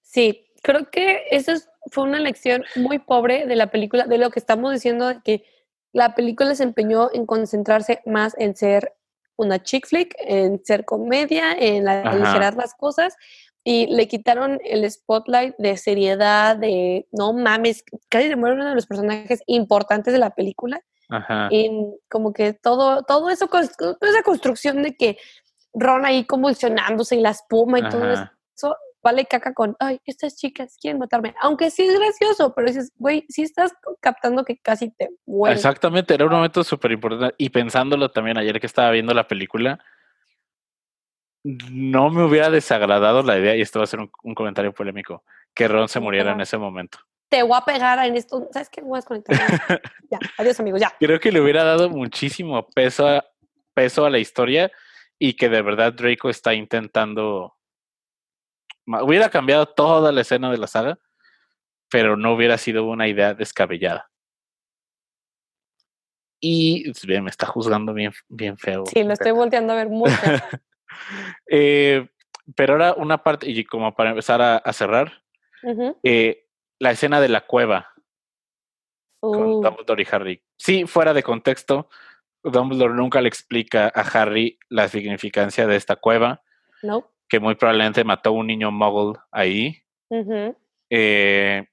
[0.00, 1.54] Sí, creo que esa
[1.90, 5.44] fue una lección muy pobre de la película, de lo que estamos diciendo, de que
[5.92, 8.94] la película se empeñó en concentrarse más en ser
[9.36, 13.16] una chick flick, en ser comedia, en aligerar las cosas
[13.64, 18.74] y le quitaron el spotlight de seriedad, de no mames, casi se muere uno de
[18.74, 20.80] los personajes importantes de la película.
[21.08, 21.48] Ajá.
[21.50, 21.70] Y
[22.10, 25.16] como que todo, todo eso, toda esa construcción de que
[25.72, 30.76] Ron ahí convulsionándose y la espuma y todo eso, vale caca con, ay, estas chicas
[30.80, 31.34] quieren matarme.
[31.40, 35.58] Aunque sí es gracioso, pero dices, güey, sí estás captando que casi te mueres.
[35.58, 37.34] Exactamente, era un momento súper importante.
[37.38, 39.78] Y pensándolo también ayer que estaba viendo la película,
[41.44, 45.22] no me hubiera desagradado la idea, y esto va a ser un, comentario polémico,
[45.54, 46.98] que Ron se muriera en ese momento.
[47.28, 48.48] Te voy a pegar en esto.
[48.52, 48.80] ¿Sabes qué?
[48.80, 49.36] Voy a desconectar.
[50.10, 50.94] ya, adiós amigos, ya.
[50.98, 53.24] Creo que le hubiera dado muchísimo peso a,
[53.74, 54.72] peso a la historia
[55.18, 57.53] y que de verdad Draco está intentando
[58.86, 60.98] Hubiera cambiado toda la escena de la saga,
[61.90, 64.10] pero no hubiera sido una idea descabellada.
[66.40, 68.84] Y pues, bien, me está juzgando bien, bien feo.
[68.86, 70.14] Sí, lo estoy volteando a ver mucho.
[71.46, 72.06] eh,
[72.54, 75.22] pero ahora una parte, y como para empezar a, cerrar,
[76.02, 76.46] eh,
[76.78, 77.94] la escena de la cueva
[79.20, 79.60] con uh.
[79.62, 80.42] Dumbledore y Harry.
[80.58, 81.88] Sí, fuera de contexto,
[82.42, 86.42] Dumbledore nunca le explica a Harry la significancia de esta cueva.
[86.82, 89.82] No que muy probablemente mató a un niño muggle ahí.
[90.90, 91.66] Eh,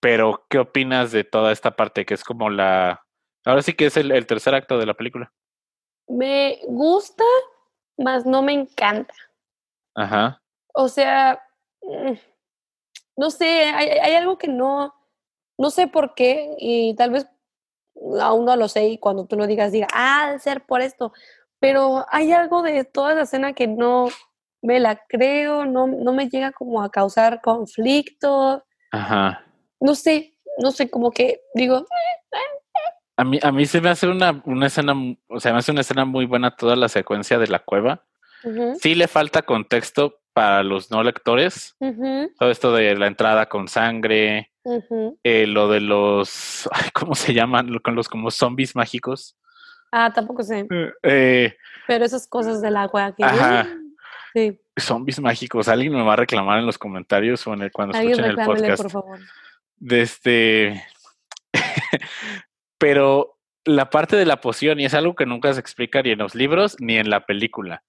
[0.00, 3.04] pero, ¿qué opinas de toda esta parte que es como la...
[3.44, 5.32] Ahora sí que es el, tercer acto de la película.
[6.06, 7.24] Me gusta,
[7.96, 9.14] mas no me encanta.
[9.94, 10.42] Ajá.
[10.74, 11.42] O sea,
[11.82, 12.12] mm,
[13.16, 14.94] no sé, hay, hay algo que no,
[15.56, 17.26] no sé por qué y tal vez
[18.20, 21.12] aún no lo sé y cuando tú lo digas diga, ah, de ser por esto,
[21.60, 24.08] pero hay algo de toda esa escena que no
[24.62, 28.64] me la creo, no, no me llega como a causar conflicto.
[28.90, 29.44] Ajá.
[29.80, 31.86] No sé, no sé, como que digo...
[33.16, 34.94] A mí, a mí se me hace una, una escena,
[35.28, 38.04] o sea, me hace una escena muy buena toda la secuencia de la cueva.
[38.80, 41.76] Sí le falta contexto para los no lectores.
[42.38, 44.52] Todo esto de la entrada con sangre,
[45.24, 47.76] eh, lo de los, ¿cómo se llaman?
[47.80, 49.36] Con los como zombies mágicos.
[49.90, 50.66] Ah, tampoco sé.
[51.02, 53.24] Eh, Pero esas cosas del agua que...
[54.34, 54.60] Sí.
[54.78, 55.68] Zombies mágicos.
[55.68, 58.82] Alguien me va a reclamar en los comentarios o en el, cuando escuchen el podcast.
[58.82, 59.18] por favor.
[59.76, 60.84] De este...
[62.78, 66.18] Pero la parte de la poción, y es algo que nunca se explica ni en
[66.18, 67.84] los libros ni en la película.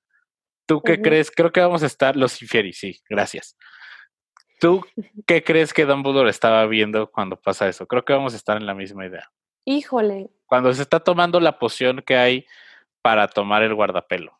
[0.66, 1.32] ¿Tú qué crees?
[1.32, 3.58] Creo que vamos a estar, los infieri, sí, gracias.
[4.60, 4.86] ¿Tú
[5.28, 7.88] qué crees que Dumbledore estaba viendo cuando pasa eso?
[7.88, 9.32] Creo que vamos a estar en la misma idea.
[9.66, 12.45] Híjole, cuando se está tomando la poción que hay
[13.02, 14.38] para tomar el guardapelo.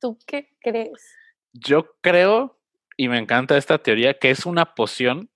[0.00, 1.14] ¿Tú qué crees?
[1.52, 2.58] Yo creo,
[2.96, 5.28] y me encanta esta teoría, que es una poción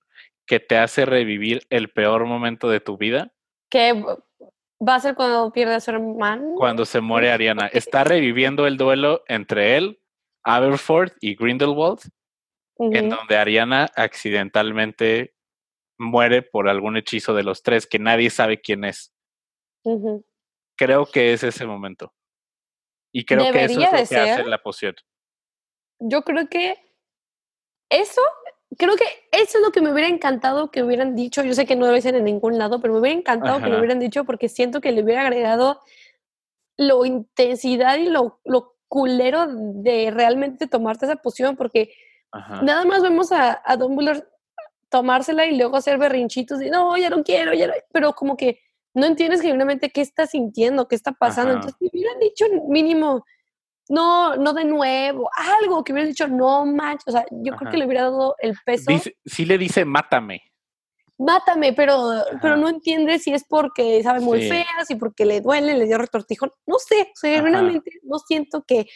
[0.47, 3.33] que te hace revivir el peor momento de tu vida.
[3.69, 6.55] ¿Qué va a ser cuando pierde a su hermano?
[6.57, 7.67] Cuando se muere Ariana.
[7.67, 10.01] Está reviviendo el duelo entre él,
[10.45, 12.01] Aberford y Grindelwald,
[12.79, 15.34] en donde Ariana accidentalmente
[15.99, 19.13] muere por algún hechizo de los tres que nadie sabe quién es.
[20.77, 22.13] Creo que es ese momento.
[23.13, 24.95] Y creo que eso es lo que hace la poción.
[26.01, 26.77] Yo creo que
[27.89, 28.21] eso,
[28.77, 31.45] creo que eso es lo que me hubiera encantado que hubieran dicho.
[31.45, 33.79] Yo sé que no debe ser en ningún lado, pero me hubiera encantado que lo
[33.79, 35.81] hubieran dicho porque siento que le hubiera agregado
[36.77, 41.95] lo intensidad y lo, lo culero de realmente tomarte esa poción porque
[42.63, 44.25] nada más vemos a, a Dumbledore
[44.95, 48.61] tomársela y luego hacer berrinchitos y no, ya no quiero, ya no, pero como que
[48.95, 51.55] no entiendes genuinamente qué está sintiendo, qué está pasando.
[51.55, 53.25] Entonces, me hubieran dicho mínimo,
[53.89, 55.29] no, no de nuevo,
[55.61, 58.55] algo que hubieran dicho, no manches, o sea, yo creo que le hubiera dado el
[58.65, 58.93] peso.
[59.25, 60.43] sí le dice, mátame.
[61.19, 65.77] Mátame, pero, pero no entiende si es porque sabe muy fea, si porque le duele,
[65.77, 68.87] le dio retortijón, no sé, genuinamente no siento que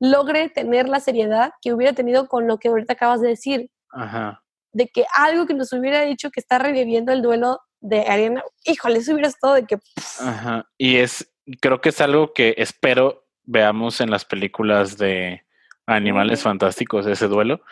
[0.00, 3.70] logre tener la seriedad que hubiera tenido con lo que ahorita acabas de decir.
[3.90, 4.42] Ajá
[4.76, 8.98] de que algo que nos hubiera dicho que está reviviendo el duelo de Ariana, híjole,
[8.98, 9.78] eso hubiera estado de que...
[10.20, 15.46] Ajá, y es, creo que es algo que espero veamos en las películas de
[15.86, 17.62] Animales Fantásticos, ese duelo.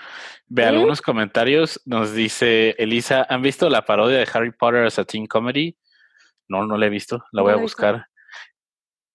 [0.46, 5.04] Ve algunos comentarios, nos dice Elisa, ¿han visto la parodia de Harry Potter as a
[5.04, 5.76] teen comedy?
[6.48, 8.06] No, no la he visto, la voy a buscar.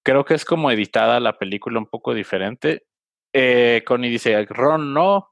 [0.04, 2.86] Creo que es como editada la película un poco diferente.
[3.34, 5.30] Eh, Connie dice, Ron, no.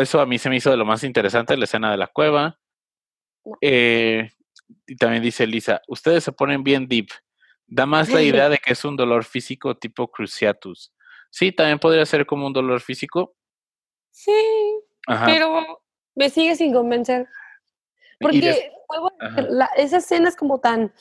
[0.00, 2.58] Eso a mí se me hizo de lo más interesante, la escena de la cueva.
[3.60, 4.30] Eh,
[4.86, 7.08] y también dice Elisa, ustedes se ponen bien deep.
[7.66, 10.92] Da más la idea de que es un dolor físico tipo cruciatus.
[11.30, 13.34] Sí, también podría ser como un dolor físico.
[14.10, 14.32] Sí,
[15.24, 15.82] pero
[16.14, 17.26] me sigue sin convencer.
[18.20, 18.70] Porque
[19.76, 20.92] esa escena es como tan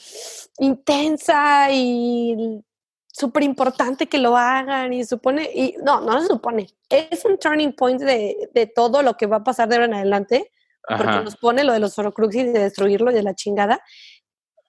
[0.57, 2.63] intensa y
[3.14, 7.74] súper importante que lo hagan y supone, y no, no se supone, es un turning
[7.74, 10.51] point de, de todo lo que va a pasar de ahora en adelante,
[10.88, 13.82] porque nos pone lo de los Horcruxes de destruirlo y de la chingada,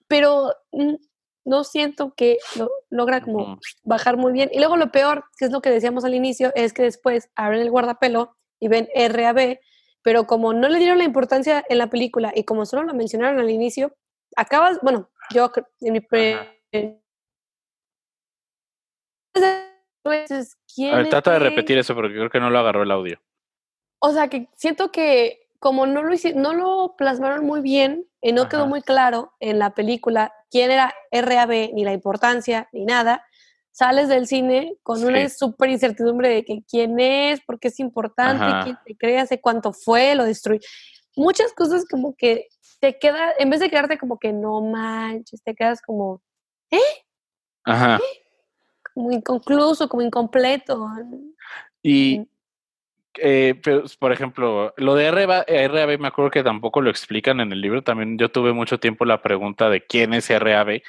[0.06, 0.94] pero mm,
[1.46, 4.50] no siento que lo logra como bajar muy bien.
[4.52, 7.62] Y luego lo peor, que es lo que decíamos al inicio, es que después abren
[7.62, 9.58] el guardapelo y ven RAB,
[10.02, 13.40] pero como no le dieron la importancia en la película y como solo lo mencionaron
[13.40, 13.96] al inicio,
[14.36, 16.62] acabas, bueno, yo en mi pre...
[20.92, 23.20] A ver, trata de repetir eso porque creo que no lo agarró el audio.
[23.98, 28.50] O sea, que siento que como no lo, no lo plasmaron muy bien y no
[28.50, 33.24] quedó muy claro en la película quién era RAB, ni la importancia, ni nada,
[33.70, 38.44] sales del cine con una súper incertidumbre de que quién es, por qué es importante,
[38.62, 40.60] quién te cree, hace cuánto fue, lo destruye.
[41.16, 45.54] Muchas cosas como que te queda, en vez de quedarte como que no manches, te
[45.54, 46.20] quedas como,
[46.70, 46.78] ¿eh?
[47.64, 47.96] Ajá.
[47.96, 48.23] ¿Eh?
[48.94, 50.88] Como inconcluso, como incompleto.
[51.82, 52.26] Y, mm.
[53.18, 57.60] Eh, pero, por ejemplo, lo de RAB, me acuerdo que tampoco lo explican en el
[57.60, 57.82] libro.
[57.82, 60.82] También yo tuve mucho tiempo la pregunta de quién es RAB.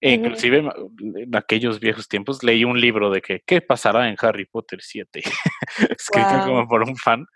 [0.00, 0.70] E inclusive
[1.16, 5.22] en aquellos viejos tiempos leí un libro de que qué pasará en Harry Potter 7,
[5.90, 7.26] escrito como por un fan.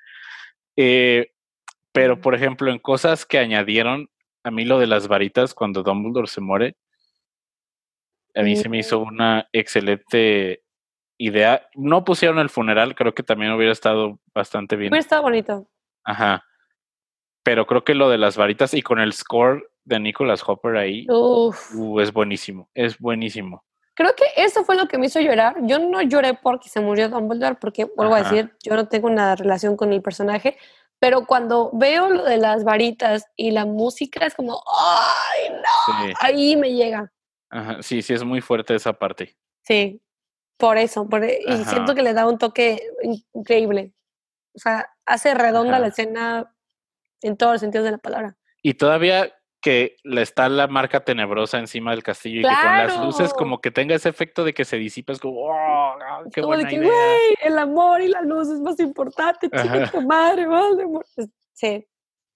[0.77, 1.33] Eh,
[1.93, 4.09] pero, por ejemplo, en cosas que añadieron,
[4.45, 6.77] a mí lo de las varitas cuando Dumbledore se muere,
[8.35, 10.63] a mí se me hizo una excelente
[11.19, 11.69] idea.
[11.75, 14.93] No pusieron el funeral, creo que también hubiera estado bastante bien.
[14.93, 15.69] Hubiera estado bonito.
[16.05, 16.45] Ajá.
[17.43, 21.07] Pero creo que lo de las varitas y con el score de Nicholas Hopper ahí
[21.09, 23.65] uh, es buenísimo, es buenísimo.
[23.95, 25.57] Creo que eso fue lo que me hizo llorar.
[25.63, 29.37] Yo no lloré porque se murió Dumbledore, porque vuelvo a decir, yo no tengo una
[29.37, 30.57] relación con el personaje,
[30.99, 36.15] pero cuando veo lo de las varitas y la música es como, ¡ay, no!
[36.21, 37.13] Ahí me llega.
[37.51, 39.37] Ajá, sí, sí, es muy fuerte esa parte.
[39.63, 40.01] Sí,
[40.57, 42.83] por eso, e, y siento que le da un toque
[43.33, 43.93] increíble.
[44.55, 46.55] O sea, hace redonda la escena
[47.23, 48.37] en todos los sentidos de la palabra.
[48.63, 53.05] Y todavía que le está la marca tenebrosa encima del castillo y que con las
[53.05, 55.95] luces como que tenga ese efecto de que se disipa, es como, ¡oh!
[56.33, 60.03] ¡Qué buena de que, güey, el amor y la luz es más importante, chica, tu
[60.03, 60.47] madre,
[61.53, 61.87] Sí.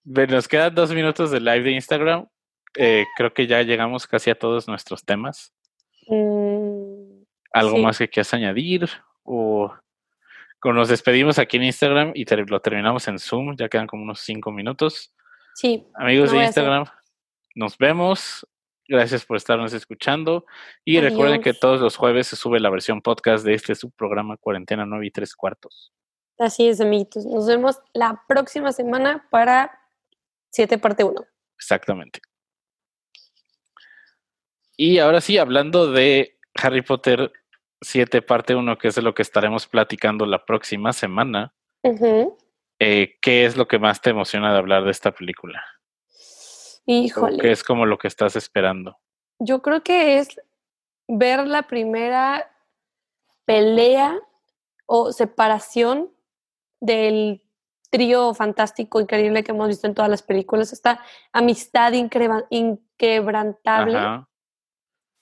[0.05, 2.29] Nos quedan dos minutos de live de Instagram.
[2.77, 5.53] Eh, creo que ya llegamos casi a todos nuestros temas.
[6.09, 7.25] Mm.
[7.53, 8.89] ¿Algo más que quieras añadir?
[9.22, 9.72] O
[10.72, 14.51] nos despedimos aquí en Instagram y lo terminamos en Zoom, ya quedan como unos cinco
[14.51, 15.12] minutos.
[15.55, 15.87] Sí.
[15.95, 16.87] Amigos de Instagram,
[17.55, 18.47] nos vemos.
[18.87, 20.45] Gracias por estarnos escuchando.
[20.85, 24.85] Y recuerden que todos los jueves se sube la versión podcast de este subprograma Cuarentena
[24.85, 25.93] 9 y 3 cuartos.
[26.39, 27.25] Así es, amiguitos.
[27.25, 29.70] Nos vemos la próxima semana para
[30.51, 31.14] 7 parte 1.
[31.57, 32.20] Exactamente.
[34.77, 37.33] Y ahora sí, hablando de Harry Potter
[37.81, 41.55] 7, parte 1, que es de lo que estaremos platicando la próxima semana.
[42.81, 45.62] Eh, ¿Qué es lo que más te emociona de hablar de esta película?
[46.87, 47.39] Híjole.
[47.39, 48.99] ¿Qué es como lo que estás esperando?
[49.39, 50.41] Yo creo que es
[51.09, 52.51] ver la primera
[53.45, 54.18] pelea
[54.87, 56.11] o separación
[56.81, 57.43] del
[57.91, 61.01] trío fantástico, increíble que hemos visto en todas las películas, esta
[61.33, 64.27] amistad inquebrantable.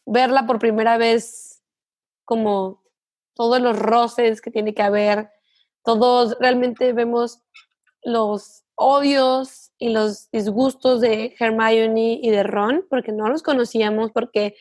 [0.06, 1.62] Verla por primera vez
[2.24, 2.82] como
[3.34, 5.30] todos los roces que tiene que haber,
[5.84, 7.42] todos realmente vemos
[8.02, 14.56] los odios y los disgustos de Hermione y de Ron, porque no los conocíamos, porque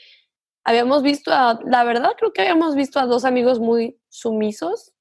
[0.64, 4.94] habíamos visto a, la verdad creo que habíamos visto a dos amigos muy sumisos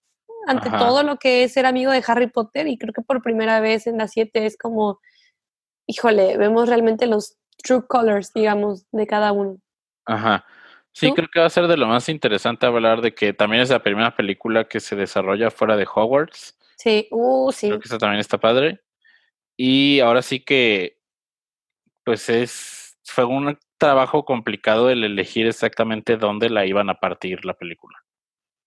[0.46, 3.60] ante todo lo que es ser amigo de Harry Potter y creo que por primera
[3.60, 5.00] vez en la 7 es como,
[5.86, 9.58] híjole, vemos realmente los true colors, digamos, de cada uno.
[10.10, 10.44] Ajá.
[10.92, 13.70] Sí, creo que va a ser de lo más interesante hablar de que también es
[13.70, 16.58] la primera película que se desarrolla fuera de Hogwarts.
[16.76, 17.68] Sí, uh, sí.
[17.68, 18.80] Creo que eso también está padre.
[19.56, 20.98] Y ahora sí que,
[22.02, 27.54] pues es, fue un trabajo complicado el elegir exactamente dónde la iban a partir la
[27.54, 27.96] película.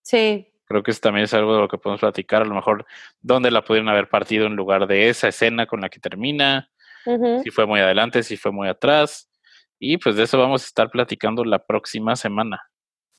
[0.02, 0.48] Sí.
[0.64, 2.86] Creo que eso también es algo de lo que podemos platicar, a lo mejor
[3.20, 6.70] dónde la pudieron haber partido en lugar de esa escena con la que termina,
[7.42, 9.28] si fue muy adelante, si fue muy atrás.
[9.84, 12.62] Y pues de eso vamos a estar platicando la próxima semana.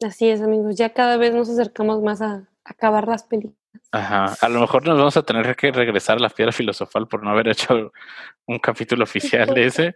[0.04, 0.76] Así es, amigos.
[0.76, 3.58] Ya cada vez nos acercamos más a acabar las películas.
[3.92, 4.36] Ajá.
[4.42, 7.30] A lo mejor nos vamos a tener que regresar a la piedra filosofal por no
[7.30, 7.92] haber hecho
[8.48, 9.96] un capítulo oficial de ese.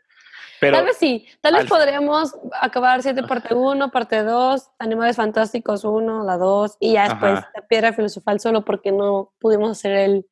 [0.59, 5.86] Pero tal vez sí, tal vez podríamos acabar siete parte 1, parte 2, Animales Fantásticos
[5.86, 10.26] 1, la 2, y ya después la piedra filosofal solo porque no pudimos hacer el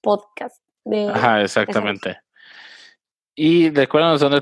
[0.00, 1.08] podcast de...
[1.08, 2.23] Ajá, exactamente.
[3.36, 4.40] Y recuérdanos dónde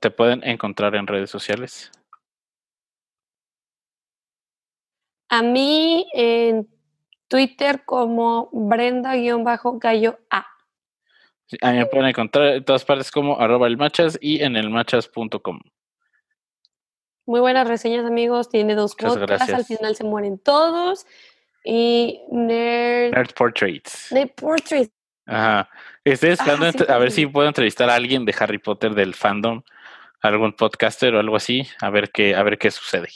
[0.00, 1.92] te, pueden encontrar en redes sociales.
[5.28, 6.68] A mí en
[7.28, 10.46] Twitter como Brenda-Gallo A.
[11.60, 15.60] A mí me pueden encontrar en todas partes como arroba el machas y en elmachas.com.
[17.24, 18.48] Muy buenas reseñas, amigos.
[18.48, 19.52] Tiene dos podcasts.
[19.52, 21.06] Al final se mueren todos.
[21.64, 24.10] Y Nerd, Nerd Portraits.
[24.10, 24.90] Nerd Portraits.
[25.26, 25.68] Ajá.
[26.04, 29.62] Estoy ah, esperando a ver si puedo entrevistar a alguien de Harry Potter del fandom,
[30.20, 33.08] algún podcaster o algo así, a ver qué, a ver qué sucede.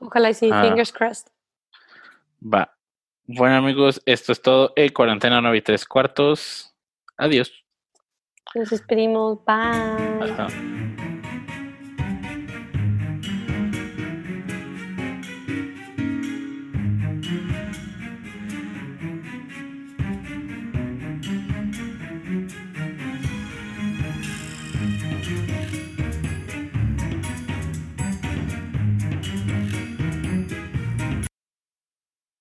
[0.00, 0.62] Ojalá y sí, ah.
[0.62, 1.28] fingers crossed.
[2.42, 2.76] Va.
[3.26, 4.72] Bueno amigos, esto es todo.
[4.76, 6.74] En cuarentena 9 y 3 cuartos.
[7.16, 7.52] Adiós.
[8.54, 9.38] Nos despedimos.
[9.44, 10.73] Bye.